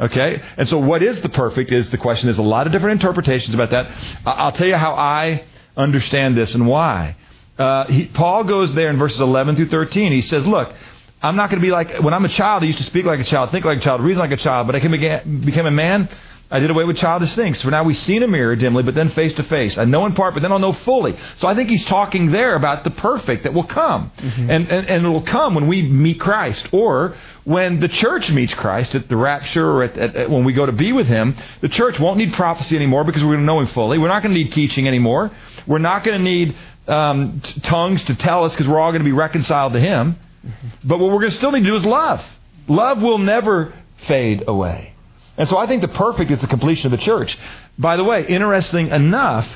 [0.00, 0.42] Okay?
[0.56, 2.26] And so what is the perfect is the question.
[2.26, 3.92] There's a lot of different interpretations about that.
[4.26, 5.44] I'll tell you how I
[5.76, 7.16] understand this and why.
[7.58, 10.10] Uh, he, Paul goes there in verses 11 through 13.
[10.10, 10.74] He says, look,
[11.22, 13.20] I'm not going to be like, when I'm a child, I used to speak like
[13.20, 16.08] a child, think like a child, reason like a child, but I became a man
[16.54, 17.60] I did away with childish things.
[17.60, 19.76] For now we see in a mirror dimly, but then face to face.
[19.76, 21.16] I know in part, but then I'll know fully.
[21.38, 24.12] So I think he's talking there about the perfect that will come.
[24.16, 24.50] Mm-hmm.
[24.50, 26.68] And, and, and it will come when we meet Christ.
[26.70, 30.52] Or when the church meets Christ at the rapture or at, at, at, when we
[30.52, 33.46] go to be with him, the church won't need prophecy anymore because we're going to
[33.46, 33.98] know him fully.
[33.98, 35.32] We're not going to need teaching anymore.
[35.66, 39.02] We're not going to need um, t- tongues to tell us because we're all going
[39.02, 40.20] to be reconciled to him.
[40.46, 40.68] Mm-hmm.
[40.84, 42.24] But what we're going to still need to do is love.
[42.68, 43.74] Love will never
[44.06, 44.93] fade away.
[45.36, 47.36] And so I think the perfect is the completion of the church.
[47.78, 49.48] By the way, interesting enough,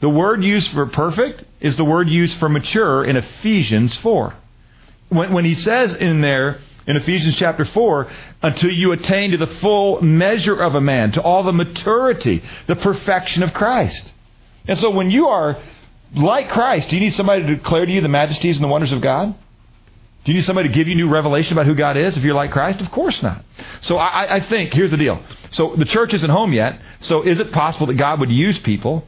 [0.00, 4.34] the word used for perfect is the word used for mature in Ephesians 4.
[5.08, 8.10] When, when he says in there, in Ephesians chapter 4,
[8.42, 12.76] until you attain to the full measure of a man, to all the maturity, the
[12.76, 14.12] perfection of Christ.
[14.68, 15.58] And so when you are
[16.14, 18.92] like Christ, do you need somebody to declare to you the majesties and the wonders
[18.92, 19.34] of God?
[20.24, 22.34] Do you need somebody to give you new revelation about who God is if you're
[22.34, 22.80] like Christ?
[22.80, 23.44] Of course not.
[23.82, 25.20] So I, I think, here's the deal.
[25.50, 26.80] So the church isn't home yet.
[27.00, 29.06] So is it possible that God would use people,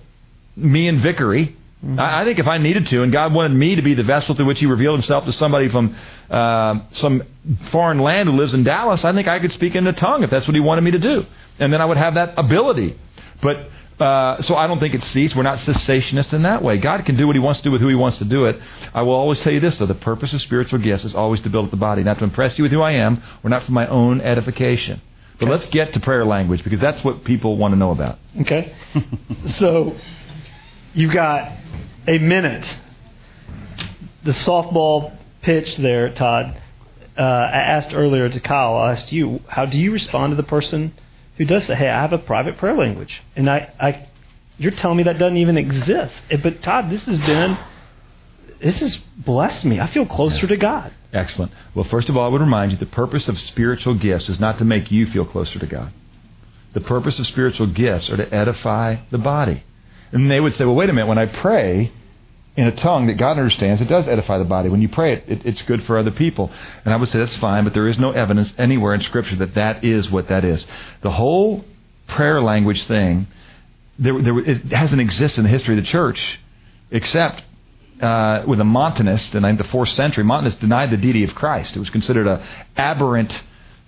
[0.57, 2.01] me and Vickery, Mm-hmm.
[2.01, 4.35] I, I think if I needed to, and God wanted me to be the vessel
[4.35, 5.97] through which He revealed Himself to somebody from
[6.31, 7.23] uh, some
[7.71, 10.31] foreign land who lives in Dallas, I think I could speak in a tongue if
[10.31, 11.27] that's what He wanted me to do,
[11.59, 12.99] and then I would have that ability.
[13.43, 15.35] But uh, so I don't think it's ceased.
[15.35, 16.77] We're not cessationist in that way.
[16.77, 18.61] God can do what He wants to do with who He wants to do it.
[18.93, 19.87] I will always tell you this, though.
[19.87, 22.59] The purpose of spiritual gifts is always to build up the body, not to impress
[22.59, 25.01] you with who I am, or not for my own edification.
[25.39, 25.53] But okay.
[25.53, 28.19] let's get to prayer language, because that's what people want to know about.
[28.43, 28.75] Okay.
[29.47, 29.97] so
[30.93, 31.53] you've got
[32.07, 32.77] a minute.
[34.25, 36.61] The softball pitch there, Todd.
[37.19, 40.43] Uh, I asked earlier to Kyle, I asked you, how do you respond to the
[40.43, 40.93] person–
[41.37, 44.09] who does say, "Hey, I have a private prayer language," and I, I
[44.59, 46.23] you're telling me that doesn't even exist.
[46.43, 47.59] But Todd, this has been
[48.61, 49.81] this has blessed me.
[49.81, 50.93] I feel closer to God.
[51.13, 51.53] Excellent.
[51.75, 54.59] Well, first of all, I would remind you the purpose of spiritual gifts is not
[54.59, 55.93] to make you feel closer to God.
[56.73, 59.65] The purpose of spiritual gifts are to edify the body.
[60.13, 61.91] And they would say, well, wait a minute, when I pray,
[62.57, 64.69] in a tongue that God understands, it does edify the body.
[64.69, 66.51] When you pray it, it, it's good for other people.
[66.85, 69.55] And I would say that's fine, but there is no evidence anywhere in Scripture that
[69.55, 70.67] that is what that is.
[71.03, 71.65] The whole
[72.07, 73.27] prayer language thing,
[73.99, 76.41] there, there, it hasn't existed in the history of the church
[76.91, 77.43] except
[78.01, 80.25] uh, with a Montanist in the fourth century.
[80.25, 81.77] Montanists denied the deity of Christ.
[81.77, 82.45] It was considered a
[82.77, 83.39] aberrant,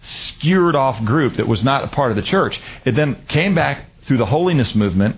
[0.02, 2.60] skewered off group that was not a part of the church.
[2.84, 5.16] It then came back through the holiness movement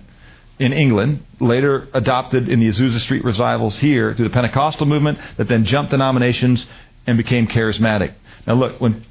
[0.61, 5.47] in England, later adopted in the Azusa Street revivals here through the Pentecostal movement that
[5.47, 6.63] then jumped denominations
[7.07, 8.13] and became charismatic.
[8.45, 9.03] Now look, when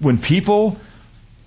[0.00, 0.76] when people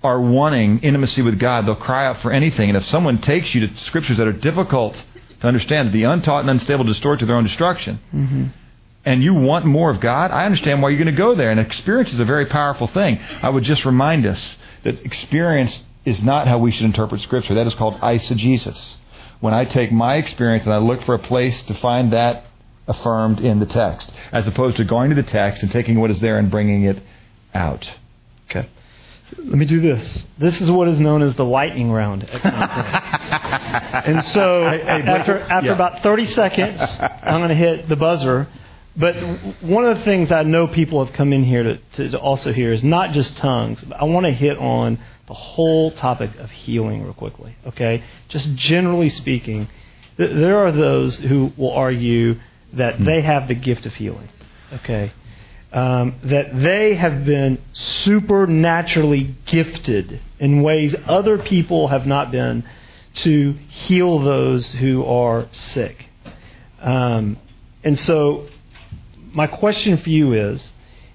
[0.02, 2.70] are wanting intimacy with God, they'll cry out for anything.
[2.70, 5.00] And if someone takes you to scriptures that are difficult
[5.40, 8.46] to understand, the untaught and unstable distort to their own destruction, mm-hmm.
[9.04, 11.52] and you want more of God, I understand why you're going to go there.
[11.52, 13.20] And experience is a very powerful thing.
[13.42, 17.54] I would just remind us that experience is not how we should interpret Scripture.
[17.54, 18.96] That is called eisegesis
[19.40, 22.44] when I take my experience and I look for a place to find that
[22.86, 26.20] affirmed in the text, as opposed to going to the text and taking what is
[26.20, 27.02] there and bringing it
[27.54, 27.90] out.
[28.50, 28.68] Okay.
[29.36, 30.26] Let me do this.
[30.38, 32.24] This is what is known as the lightning round.
[32.28, 35.74] and so after, after yeah.
[35.74, 38.48] about 30 seconds, I'm going to hit the buzzer.
[38.96, 39.14] But
[39.62, 42.52] one of the things I know people have come in here to, to, to also
[42.52, 43.84] hear is not just tongues.
[43.96, 44.98] I want to hit on
[45.30, 47.54] the whole topic of healing real quickly.
[47.64, 48.02] Okay?
[48.28, 49.68] Just generally speaking,
[50.16, 52.40] th- there are those who will argue
[52.72, 53.04] that hmm.
[53.04, 54.28] they have the gift of healing.
[54.72, 55.12] Okay?
[55.72, 62.64] Um, that they have been supernaturally gifted in ways other people have not been
[63.22, 66.06] to heal those who are sick.
[66.80, 67.36] Um,
[67.84, 68.48] and so,
[69.32, 70.72] my question for you is,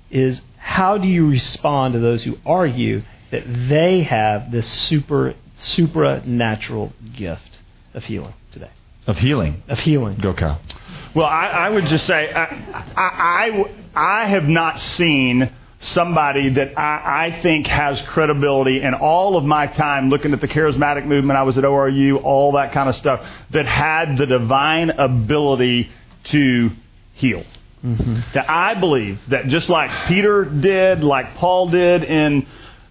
[0.09, 3.01] is how do you respond to those who argue
[3.36, 7.49] that they have this super supernatural gift
[7.93, 8.71] of healing today.
[9.07, 9.63] Of healing.
[9.67, 10.17] Of healing.
[10.17, 10.59] Go, Kyle.
[11.13, 12.43] Well, I, I would just say I,
[12.95, 13.51] I,
[13.95, 19.43] I, I have not seen somebody that I, I think has credibility in all of
[19.43, 21.38] my time looking at the charismatic movement.
[21.38, 25.89] I was at ORU, all that kind of stuff, that had the divine ability
[26.25, 26.71] to
[27.13, 27.45] heal.
[27.83, 28.19] Mm-hmm.
[28.33, 32.47] That I believe that just like Peter did, like Paul did in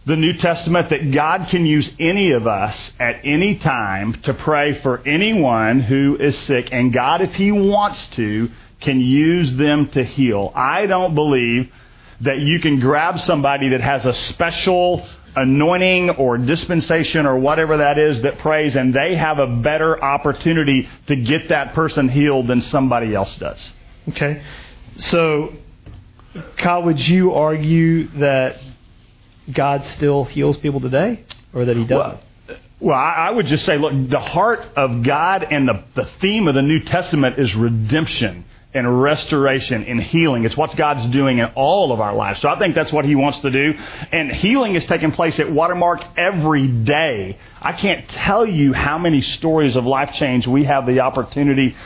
[0.06, 4.78] the New Testament that God can use any of us at any time to pray
[4.80, 8.50] for anyone who is sick, and God, if He wants to,
[8.80, 10.52] can use them to heal.
[10.54, 11.72] I don't believe
[12.20, 17.98] that you can grab somebody that has a special anointing or dispensation or whatever that
[17.98, 22.60] is that prays, and they have a better opportunity to get that person healed than
[22.60, 23.58] somebody else does.
[24.10, 24.42] Okay.
[24.98, 25.54] So,
[26.58, 28.58] Kyle, would you argue that
[29.52, 31.98] God still heals people today, or that He doesn't?
[31.98, 32.20] Well,
[32.80, 36.54] well, I would just say, look, the heart of God and the, the theme of
[36.54, 40.44] the New Testament is redemption and restoration and healing.
[40.44, 42.40] It's what God's doing in all of our lives.
[42.40, 43.72] So I think that's what He wants to do.
[44.12, 47.38] And healing is taking place at Watermark every day.
[47.62, 51.76] I can't tell you how many stories of life change we have the opportunity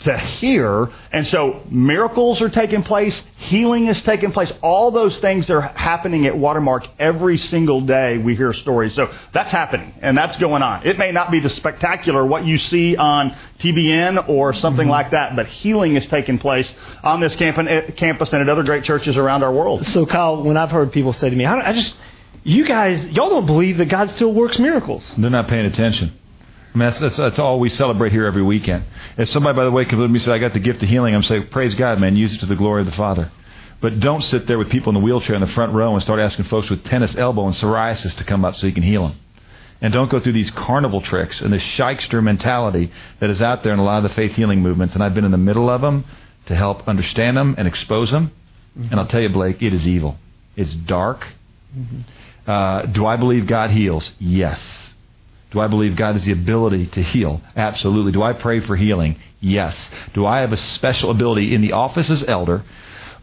[0.00, 0.88] to hear.
[1.10, 4.52] And so miracles are taking place, healing is taking place.
[4.62, 8.18] All those things are happening at Watermark every single day.
[8.18, 8.94] We hear stories.
[8.94, 10.86] So that's happening and that's going on.
[10.86, 14.90] It may not be the spectacular what you see on TBN or something mm-hmm.
[14.90, 16.72] like that, but healing is taking place
[17.02, 19.84] on this eh, campus and at other great churches around our world.
[19.84, 21.96] So Kyle, when I've heard people say to me, I, I just,
[22.44, 25.12] you guys, y'all don't believe that God still works miracles.
[25.18, 26.17] They're not paying attention.
[26.78, 28.84] Mean, that's, that's, that's all we celebrate here every weekend.
[29.16, 30.82] If somebody, by the way, comes up to me and says, I got the gift
[30.82, 33.30] of healing, I'm saying, praise God, man, use it to the glory of the Father.
[33.80, 36.20] But don't sit there with people in the wheelchair in the front row and start
[36.20, 39.18] asking folks with tennis elbow and psoriasis to come up so you can heal them.
[39.80, 43.72] And don't go through these carnival tricks and this shyster mentality that is out there
[43.72, 44.94] in a lot of the faith healing movements.
[44.94, 46.04] And I've been in the middle of them
[46.46, 48.32] to help understand them and expose them.
[48.76, 48.90] Mm-hmm.
[48.90, 50.16] And I'll tell you, Blake, it is evil.
[50.56, 51.26] It's dark.
[51.76, 52.50] Mm-hmm.
[52.50, 54.12] Uh, do I believe God heals?
[54.18, 54.87] Yes.
[55.50, 57.40] Do I believe God has the ability to heal?
[57.56, 58.12] Absolutely.
[58.12, 59.18] Do I pray for healing?
[59.40, 59.90] Yes.
[60.12, 62.64] Do I have a special ability in the office as elder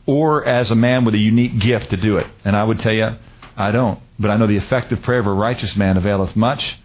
[0.06, 2.28] or as a man with a unique gift to do it?
[2.44, 3.16] And I would tell you,
[3.56, 4.00] I don't.
[4.18, 6.78] But I know the effective prayer of a righteous man availeth much.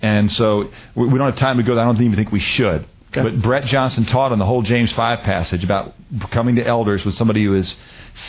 [0.00, 1.82] And so we don't have time to go there.
[1.82, 2.86] I don't even think we should.
[3.08, 3.22] Okay.
[3.22, 5.94] But Brett Johnson taught on the whole James 5 passage about
[6.30, 7.76] coming to elders with somebody who is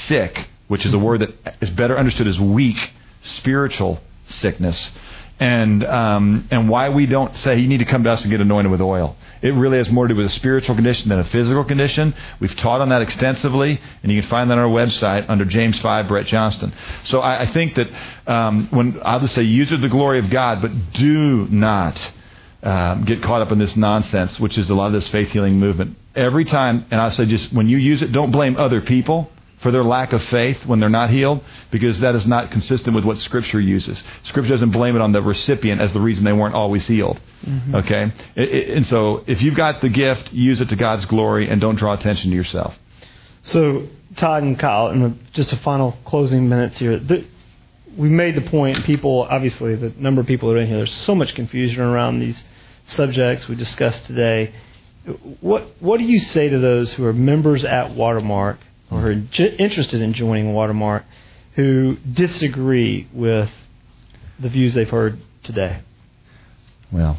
[0.08, 1.06] sick, which is a mm-hmm.
[1.06, 2.78] word that is better understood as weak
[3.24, 4.92] spiritual sickness
[5.40, 8.40] and um, and why we don't say you need to come to us and get
[8.40, 9.18] anointed with oil.
[9.42, 12.16] It really has more to do with a spiritual condition than a physical condition.
[12.40, 15.80] We've taught on that extensively, and you can find that on our website under James
[15.82, 16.74] Five, Brett Johnston.
[17.04, 17.88] So I, I think that
[18.32, 22.14] um, when I'll just say use it to the glory of God, but do not
[22.64, 25.60] um, get caught up in this nonsense, which is a lot of this faith healing
[25.60, 25.98] movement.
[26.16, 29.30] every time, and I say just when you use it, don't blame other people
[29.66, 33.04] for their lack of faith when they're not healed, because that is not consistent with
[33.04, 34.04] what Scripture uses.
[34.22, 37.20] Scripture doesn't blame it on the recipient as the reason they weren't always healed.
[37.44, 37.74] Mm-hmm.
[37.74, 38.14] Okay?
[38.36, 41.60] It, it, and so if you've got the gift, use it to God's glory and
[41.60, 42.78] don't draw attention to yourself.
[43.42, 47.26] So, Todd and Kyle, in just a final closing minutes here, the,
[47.98, 50.94] we made the point, people, obviously, the number of people that are in here, there's
[50.94, 52.44] so much confusion around these
[52.86, 54.54] subjects we discussed today.
[55.42, 58.60] What, what do you say to those who are members at Watermark
[58.92, 61.04] or who are j- interested in joining Watermark
[61.56, 63.50] who disagree with
[64.40, 65.80] the views they've heard today?
[66.92, 67.18] Well,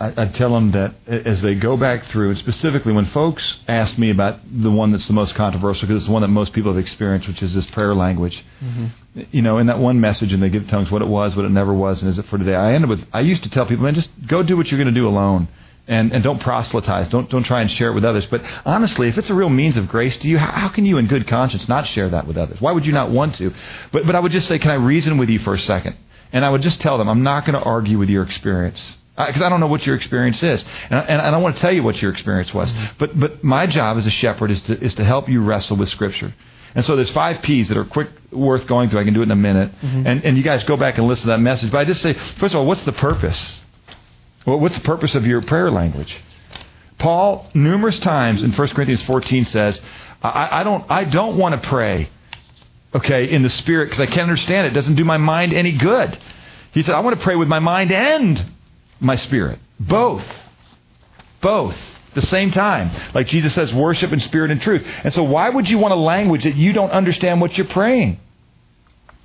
[0.00, 3.96] I, I tell them that as they go back through, and specifically when folks ask
[3.98, 6.72] me about the one that's the most controversial, because it's the one that most people
[6.72, 8.42] have experienced, which is this prayer language.
[8.60, 9.20] Mm-hmm.
[9.30, 11.50] You know, in that one message, and they give tongues what it was, what it
[11.50, 12.54] never was, and is it for today.
[12.54, 13.06] I end up with.
[13.12, 15.48] I used to tell people, man, just go do what you're going to do alone
[15.88, 17.08] and, and don't proselytize.
[17.08, 18.26] Don't, don't try and share it with others.
[18.30, 20.98] But honestly, if it's a real means of grace to you, how, how, can you
[20.98, 22.60] in good conscience not share that with others?
[22.60, 23.52] Why would you not want to?
[23.90, 25.96] But, but I would just say, can I reason with you for a second?
[26.32, 28.96] And I would just tell them, I'm not going to argue with your experience.
[29.16, 30.64] Because I, I don't know what your experience is.
[30.88, 32.72] And I, and I don't want to tell you what your experience was.
[32.72, 32.84] Mm-hmm.
[32.98, 35.88] But, but my job as a shepherd is to, is to help you wrestle with
[35.90, 36.32] Scripture.
[36.74, 39.00] And so there's five P's that are quick, worth going through.
[39.00, 39.72] I can do it in a minute.
[39.82, 40.06] Mm-hmm.
[40.06, 41.70] And, and you guys go back and listen to that message.
[41.70, 43.60] But I just say, first of all, what's the purpose?
[44.46, 46.16] Well, what's the purpose of your prayer language?
[46.98, 49.80] Paul, numerous times in 1 Corinthians 14 says,
[50.22, 52.10] I, I don't, I don't want to pray,
[52.94, 54.72] okay, in the Spirit because I can't understand it.
[54.72, 56.16] It doesn't do my mind any good.
[56.72, 58.52] He said, I want to pray with my mind and
[58.98, 59.58] my spirit.
[59.78, 60.24] Both.
[61.40, 61.76] Both.
[62.08, 62.90] At the same time.
[63.14, 64.86] Like Jesus says, worship in spirit and truth.
[65.04, 68.20] And so why would you want a language that you don't understand what you're praying?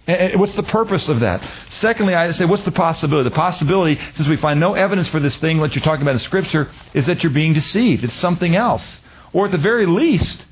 [0.07, 1.45] What's the purpose of that?
[1.69, 3.29] Secondly, I say, what's the possibility?
[3.29, 6.19] The possibility, since we find no evidence for this thing, what you're talking about in
[6.19, 8.05] Scripture, is that you're being deceived.
[8.05, 9.01] It's something else.
[9.33, 10.45] Or at the very least,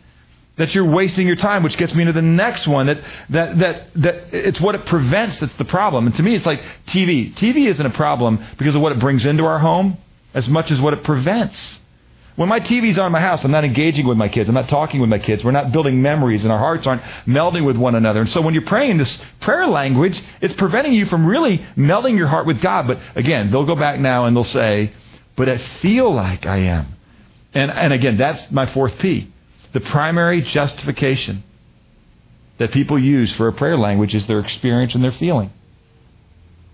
[0.57, 2.87] that you're wasting your time, which gets me into the next one.
[2.87, 6.07] That, that, that, that it's what it prevents that's the problem.
[6.07, 7.33] And to me, it's like TV.
[7.33, 9.97] TV isn't a problem because of what it brings into our home
[10.33, 11.79] as much as what it prevents.
[12.35, 14.49] When my TV's on in my house, I'm not engaging with my kids.
[14.49, 15.43] I'm not talking with my kids.
[15.43, 18.19] We're not building memories, and our hearts aren't melding with one another.
[18.19, 22.27] And so when you're praying this prayer language, it's preventing you from really melding your
[22.27, 22.87] heart with God.
[22.87, 24.91] But again, they'll go back now and they'll say,
[25.37, 26.95] But I feel like I am.
[27.53, 29.31] And, and again, that's my fourth P.
[29.71, 31.43] The primary justification
[32.57, 35.51] that people use for a prayer language is their experience and their feeling.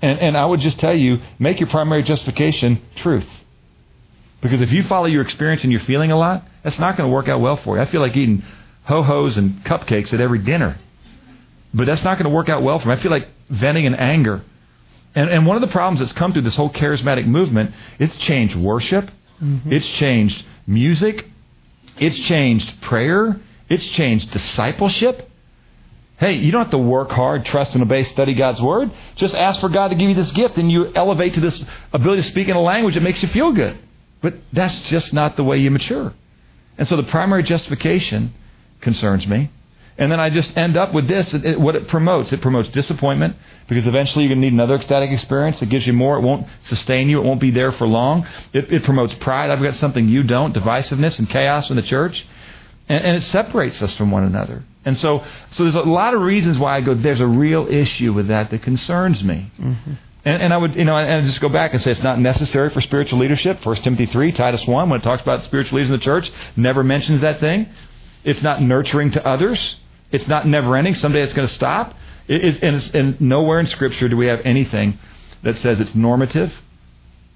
[0.02, 3.28] And, and I would just tell you make your primary justification truth.
[4.42, 7.14] Because if you follow your experience and your feeling a lot, that's not going to
[7.14, 7.82] work out well for you.
[7.82, 8.44] I feel like eating
[8.84, 10.80] ho hos and cupcakes at every dinner.
[11.74, 12.94] But that's not going to work out well for me.
[12.96, 14.44] I feel like venting in anger.
[15.14, 18.56] And, and one of the problems that's come through this whole charismatic movement, it's changed
[18.56, 19.10] worship,
[19.42, 19.72] mm-hmm.
[19.72, 21.26] it's changed music,
[21.98, 23.40] it's changed prayer,
[23.70, 25.30] it's changed discipleship.
[26.18, 28.92] Hey, you don't have to work hard, trust and obey, study God's Word.
[29.16, 32.22] Just ask for God to give you this gift, and you elevate to this ability
[32.22, 33.78] to speak in a language that makes you feel good.
[34.22, 36.14] But that's just not the way you mature.
[36.78, 38.34] And so the primary justification
[38.80, 39.52] concerns me.
[39.98, 42.32] And then I just end up with this it, what it promotes.
[42.32, 43.36] It promotes disappointment
[43.68, 45.62] because eventually you're going to need another ecstatic experience.
[45.62, 46.18] It gives you more.
[46.18, 47.20] It won't sustain you.
[47.20, 48.28] It won't be there for long.
[48.54, 49.50] It, it promotes pride.
[49.50, 52.26] I've got something you don't, divisiveness and chaos in the church.
[52.90, 54.64] And, and it separates us from one another.
[54.86, 58.14] And so, so there's a lot of reasons why I go, there's a real issue
[58.14, 59.52] with that that concerns me.
[59.60, 59.94] Mm-hmm.
[60.24, 62.70] And, and, I would, you know, and just go back and say it's not necessary
[62.70, 63.66] for spiritual leadership.
[63.66, 66.84] 1 Timothy 3, Titus 1, when it talks about spiritual leaders in the church, never
[66.84, 67.68] mentions that thing.
[68.24, 69.78] It's not nurturing to others.
[70.12, 70.94] It's not never ending.
[70.94, 71.96] Someday it's going to stop.
[72.28, 75.00] It is, and, and nowhere in Scripture do we have anything
[75.44, 76.54] that says it's normative,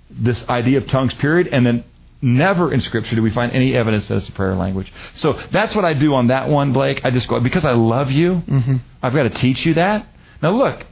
[0.09, 1.83] this idea of tongues, period, and then
[2.21, 4.91] never in Scripture do we find any evidence that it's a prayer language.
[5.15, 7.03] So that's what I do on that one, Blake.
[7.03, 8.75] I just go, because I love you, mm-hmm.
[9.01, 10.07] I've got to teach you that.
[10.41, 10.85] Now, look,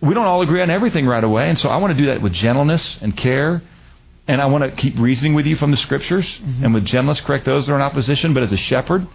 [0.00, 2.22] we don't all agree on everything right away, and so I want to do that
[2.22, 3.62] with gentleness and care.
[4.28, 6.64] And I want to keep reasoning with you from the scriptures mm-hmm.
[6.64, 8.32] and with gentleness correct those that are in opposition.
[8.32, 9.08] But as a shepherd,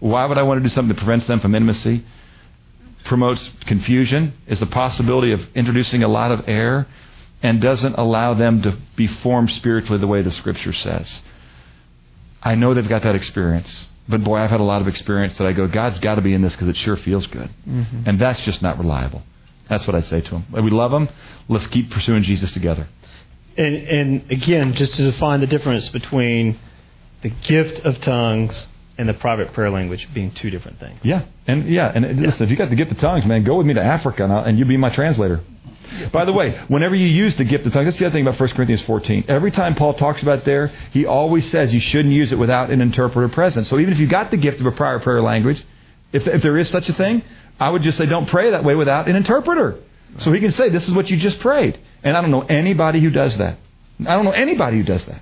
[0.00, 2.04] why would I want to do something that prevents them from intimacy?
[3.04, 6.88] Promotes confusion, is the possibility of introducing a lot of error,
[7.42, 11.22] and doesn't allow them to be formed spiritually the way the scripture says.
[12.42, 13.86] I know they've got that experience.
[14.08, 16.32] But boy, I've had a lot of experience that I go, God's got to be
[16.32, 17.50] in this because it sure feels good.
[17.68, 18.02] Mm-hmm.
[18.06, 19.22] And that's just not reliable.
[19.68, 20.44] That's what I'd say to them.
[20.52, 21.08] We love them.
[21.48, 22.88] Let's keep pursuing Jesus together.
[23.56, 26.58] And, and again, just to define the difference between
[27.22, 31.00] the gift of tongues and the private prayer language being two different things.
[31.02, 32.26] Yeah, and yeah, and yeah.
[32.26, 34.32] listen, if you got the gift of tongues, man, go with me to Africa and,
[34.32, 35.40] and you be my translator.
[36.12, 38.38] By the way, whenever you use the gift of tongues, that's the other thing about
[38.38, 39.24] 1 Corinthians 14.
[39.28, 42.80] Every time Paul talks about there, he always says you shouldn't use it without an
[42.80, 43.66] interpreter present.
[43.66, 45.64] So even if you got the gift of a prior prayer language,
[46.12, 47.22] if, if there is such a thing,
[47.60, 49.78] I would just say don't pray that way without an interpreter.
[50.18, 51.78] So he can say, this is what you just prayed.
[52.02, 53.58] And I don't know anybody who does that.
[54.00, 55.20] I don't know anybody who does that.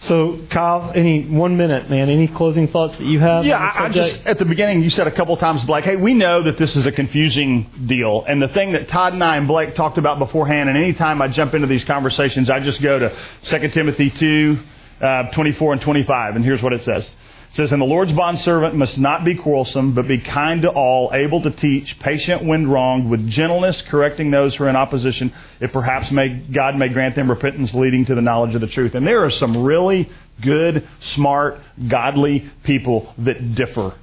[0.00, 2.08] So, Kyle, any one minute, man?
[2.08, 3.44] Any closing thoughts that you have?
[3.44, 5.84] Yeah, I, I just at the beginning you said a couple times, Blake.
[5.84, 9.24] Hey, we know that this is a confusing deal, and the thing that Todd and
[9.24, 12.80] I and Blake talked about beforehand, and anytime I jump into these conversations, I just
[12.80, 14.60] go to 2 Timothy two,
[15.00, 17.16] uh, 24 and 25, and here's what it says.
[17.50, 21.10] It says, And the Lord's bondservant must not be quarrelsome, but be kind to all,
[21.14, 25.72] able to teach, patient when wronged, with gentleness, correcting those who are in opposition, if
[25.72, 28.94] perhaps may, God may grant them repentance leading to the knowledge of the truth.
[28.94, 33.94] And there are some really good, smart, godly people that differ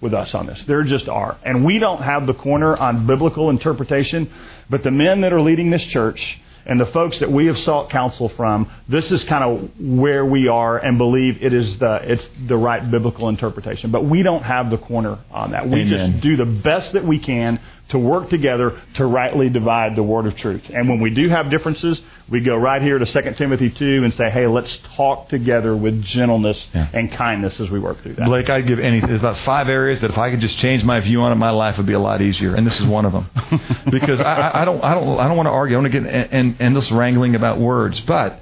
[0.00, 0.62] with us on this.
[0.64, 1.38] There just are.
[1.42, 4.30] And we don't have the corner on biblical interpretation,
[4.68, 7.90] but the men that are leading this church and the folks that we have sought
[7.90, 12.28] counsel from, this is kind of where we are and believe it is the it's
[12.46, 13.90] the right biblical interpretation.
[13.90, 15.68] But we don't have the corner on that.
[15.68, 16.12] We Amen.
[16.12, 17.60] just do the best that we can
[17.90, 20.70] to work together to rightly divide the word of truth.
[20.72, 24.14] And when we do have differences, we go right here to 2 Timothy 2 and
[24.14, 26.88] say, hey, let's talk together with gentleness Yeah.
[26.92, 28.26] and kindness as we work through that.
[28.26, 29.00] Blake, I'd give any.
[29.00, 31.50] There's about five areas that if I could just change my view on it, my
[31.50, 33.30] life would be a lot easier, and this is one of them.
[33.90, 35.76] because I, I, don't, I don't, I don't want to argue.
[35.76, 38.40] I want to get en- endless wrangling about words, but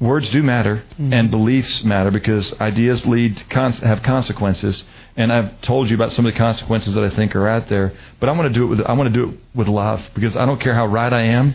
[0.00, 1.12] words do matter, mm-hmm.
[1.12, 4.84] and beliefs matter because ideas lead to cons- have consequences.
[5.18, 7.92] And I've told you about some of the consequences that I think are out there,
[8.20, 10.36] but I want to do it with I want to do it with love because
[10.36, 11.54] I don't care how right I am.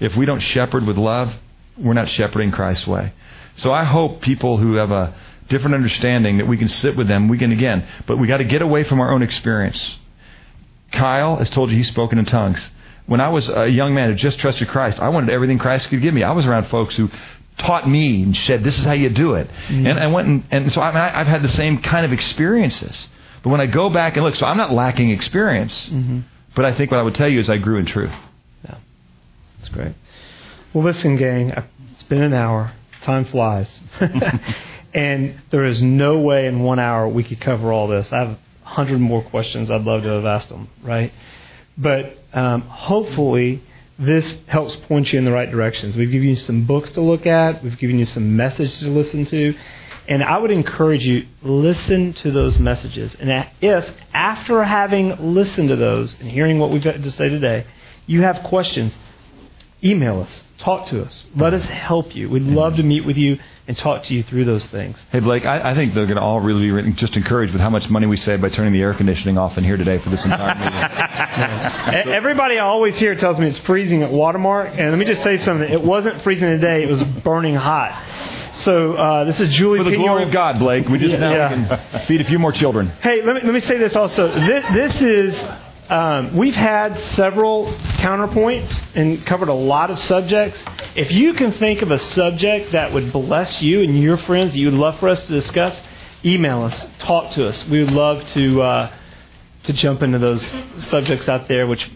[0.00, 1.34] If we don't shepherd with love,
[1.76, 3.12] we're not shepherding Christ's way.
[3.56, 5.14] So I hope people who have a
[5.48, 7.28] different understanding that we can sit with them.
[7.28, 9.96] We can again, but we got to get away from our own experience.
[10.92, 12.70] Kyle has told you he's spoken in tongues.
[13.06, 16.02] When I was a young man who just trusted Christ, I wanted everything Christ could
[16.02, 16.22] give me.
[16.22, 17.10] I was around folks who
[17.56, 19.86] taught me and said, "This is how you do it." Mm-hmm.
[19.86, 22.12] And I went and, and so I, mean, I, I've had the same kind of
[22.12, 23.08] experiences.
[23.42, 25.88] But when I go back and look, so I'm not lacking experience.
[25.88, 26.20] Mm-hmm.
[26.54, 28.12] But I think what I would tell you is I grew in truth.
[29.68, 29.94] That's great.
[30.72, 31.52] Well, listen, gang,
[31.92, 32.72] it's been an hour.
[33.02, 33.82] Time flies.
[34.94, 38.10] and there is no way in one hour we could cover all this.
[38.10, 41.12] I have a hundred more questions I'd love to have asked them, right?
[41.76, 43.62] But um, hopefully,
[43.98, 45.96] this helps point you in the right directions.
[45.96, 49.26] We've given you some books to look at, we've given you some messages to listen
[49.26, 49.54] to.
[50.08, 53.14] And I would encourage you, listen to those messages.
[53.20, 57.66] And if, after having listened to those and hearing what we've got to say today,
[58.06, 58.96] you have questions,
[59.82, 61.26] email us, talk to us.
[61.36, 62.28] Let us help you.
[62.28, 64.96] We'd love to meet with you and talk to you through those things.
[65.12, 67.68] Hey Blake, I, I think they're going to all really be just encouraged with how
[67.70, 70.24] much money we save by turning the air conditioning off in here today for this
[70.24, 70.78] entire meeting.
[72.10, 75.22] E- Everybody I always hear tells me it's freezing at Watermark, and let me just
[75.22, 75.70] say something.
[75.70, 78.54] It wasn't freezing today; it was burning hot.
[78.56, 79.78] So uh, this is Julie.
[79.78, 80.02] For the Pignol.
[80.04, 81.78] glory of God, Blake, we just now Yeah.
[81.90, 82.88] can feed a few more children.
[83.02, 84.28] Hey, let me, let me say this also.
[84.28, 85.44] This, this is,
[85.88, 90.62] um, we've had several counterpoints and covered a lot of subjects.
[90.94, 94.58] If you can think of a subject that would bless you and your friends that
[94.58, 95.80] you would love for us to discuss,
[96.24, 97.66] email us, talk to us.
[97.66, 98.96] We would love to, uh,
[99.64, 100.44] to jump into those
[100.76, 101.90] subjects out there, which,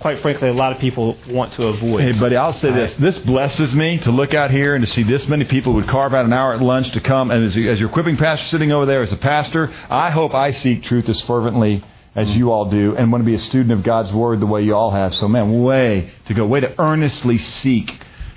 [0.00, 2.02] quite frankly, a lot of people want to avoid.
[2.02, 2.94] Hey, buddy, I'll say this.
[2.96, 6.12] This blesses me to look out here and to see this many people would carve
[6.12, 7.30] out an hour at lunch to come.
[7.30, 10.50] And as, as your equipping pastor sitting over there as a pastor, I hope I
[10.50, 11.82] seek truth as fervently
[12.14, 14.62] as you all do and want to be a student of God's Word the way
[14.62, 15.14] you all have.
[15.14, 16.46] So, man, way to go.
[16.46, 17.92] Way to earnestly seek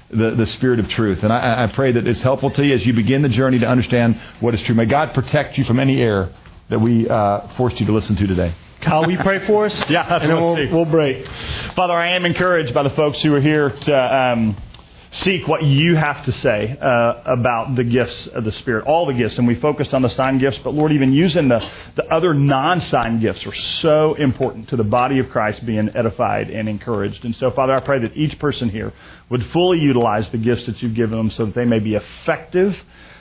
[0.10, 1.24] the, the Spirit of truth.
[1.24, 3.68] And I, I pray that it's helpful to you as you begin the journey to
[3.68, 4.76] understand what is true.
[4.76, 6.32] May God protect you from any error
[6.70, 8.56] that we uh, forced you to listen to today.
[8.82, 9.84] Kyle, you pray for us?
[9.90, 11.26] Yeah, and then we'll, we'll break.
[11.76, 14.58] Father, I am encouraged by the folks who are here to um,
[15.14, 19.14] seek what you have to say uh, about the gifts of the Spirit, all the
[19.14, 19.38] gifts.
[19.38, 22.82] And we focused on the sign gifts, but Lord, even using the, the other non
[22.82, 27.26] sign gifts are so important to the body of Christ being edified and encouraged.
[27.26, 28.92] And so, Father, I pray that each person here
[29.30, 32.76] would fully utilize the gifts that you've given them so that they may be effective.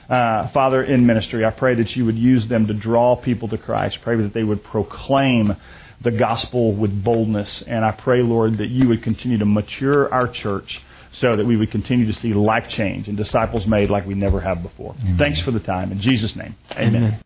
[0.08, 3.58] Uh, Father, in ministry, I pray that you would use them to draw people to
[3.58, 3.98] Christ.
[4.02, 5.56] Pray that they would proclaim
[6.02, 7.62] the gospel with boldness.
[7.66, 10.82] And I pray, Lord, that you would continue to mature our church
[11.12, 14.40] so that we would continue to see life change and disciples made like we never
[14.40, 14.94] have before.
[15.18, 15.92] Thanks for the time.
[15.92, 16.96] In Jesus' name, amen.
[16.96, 17.24] Amen.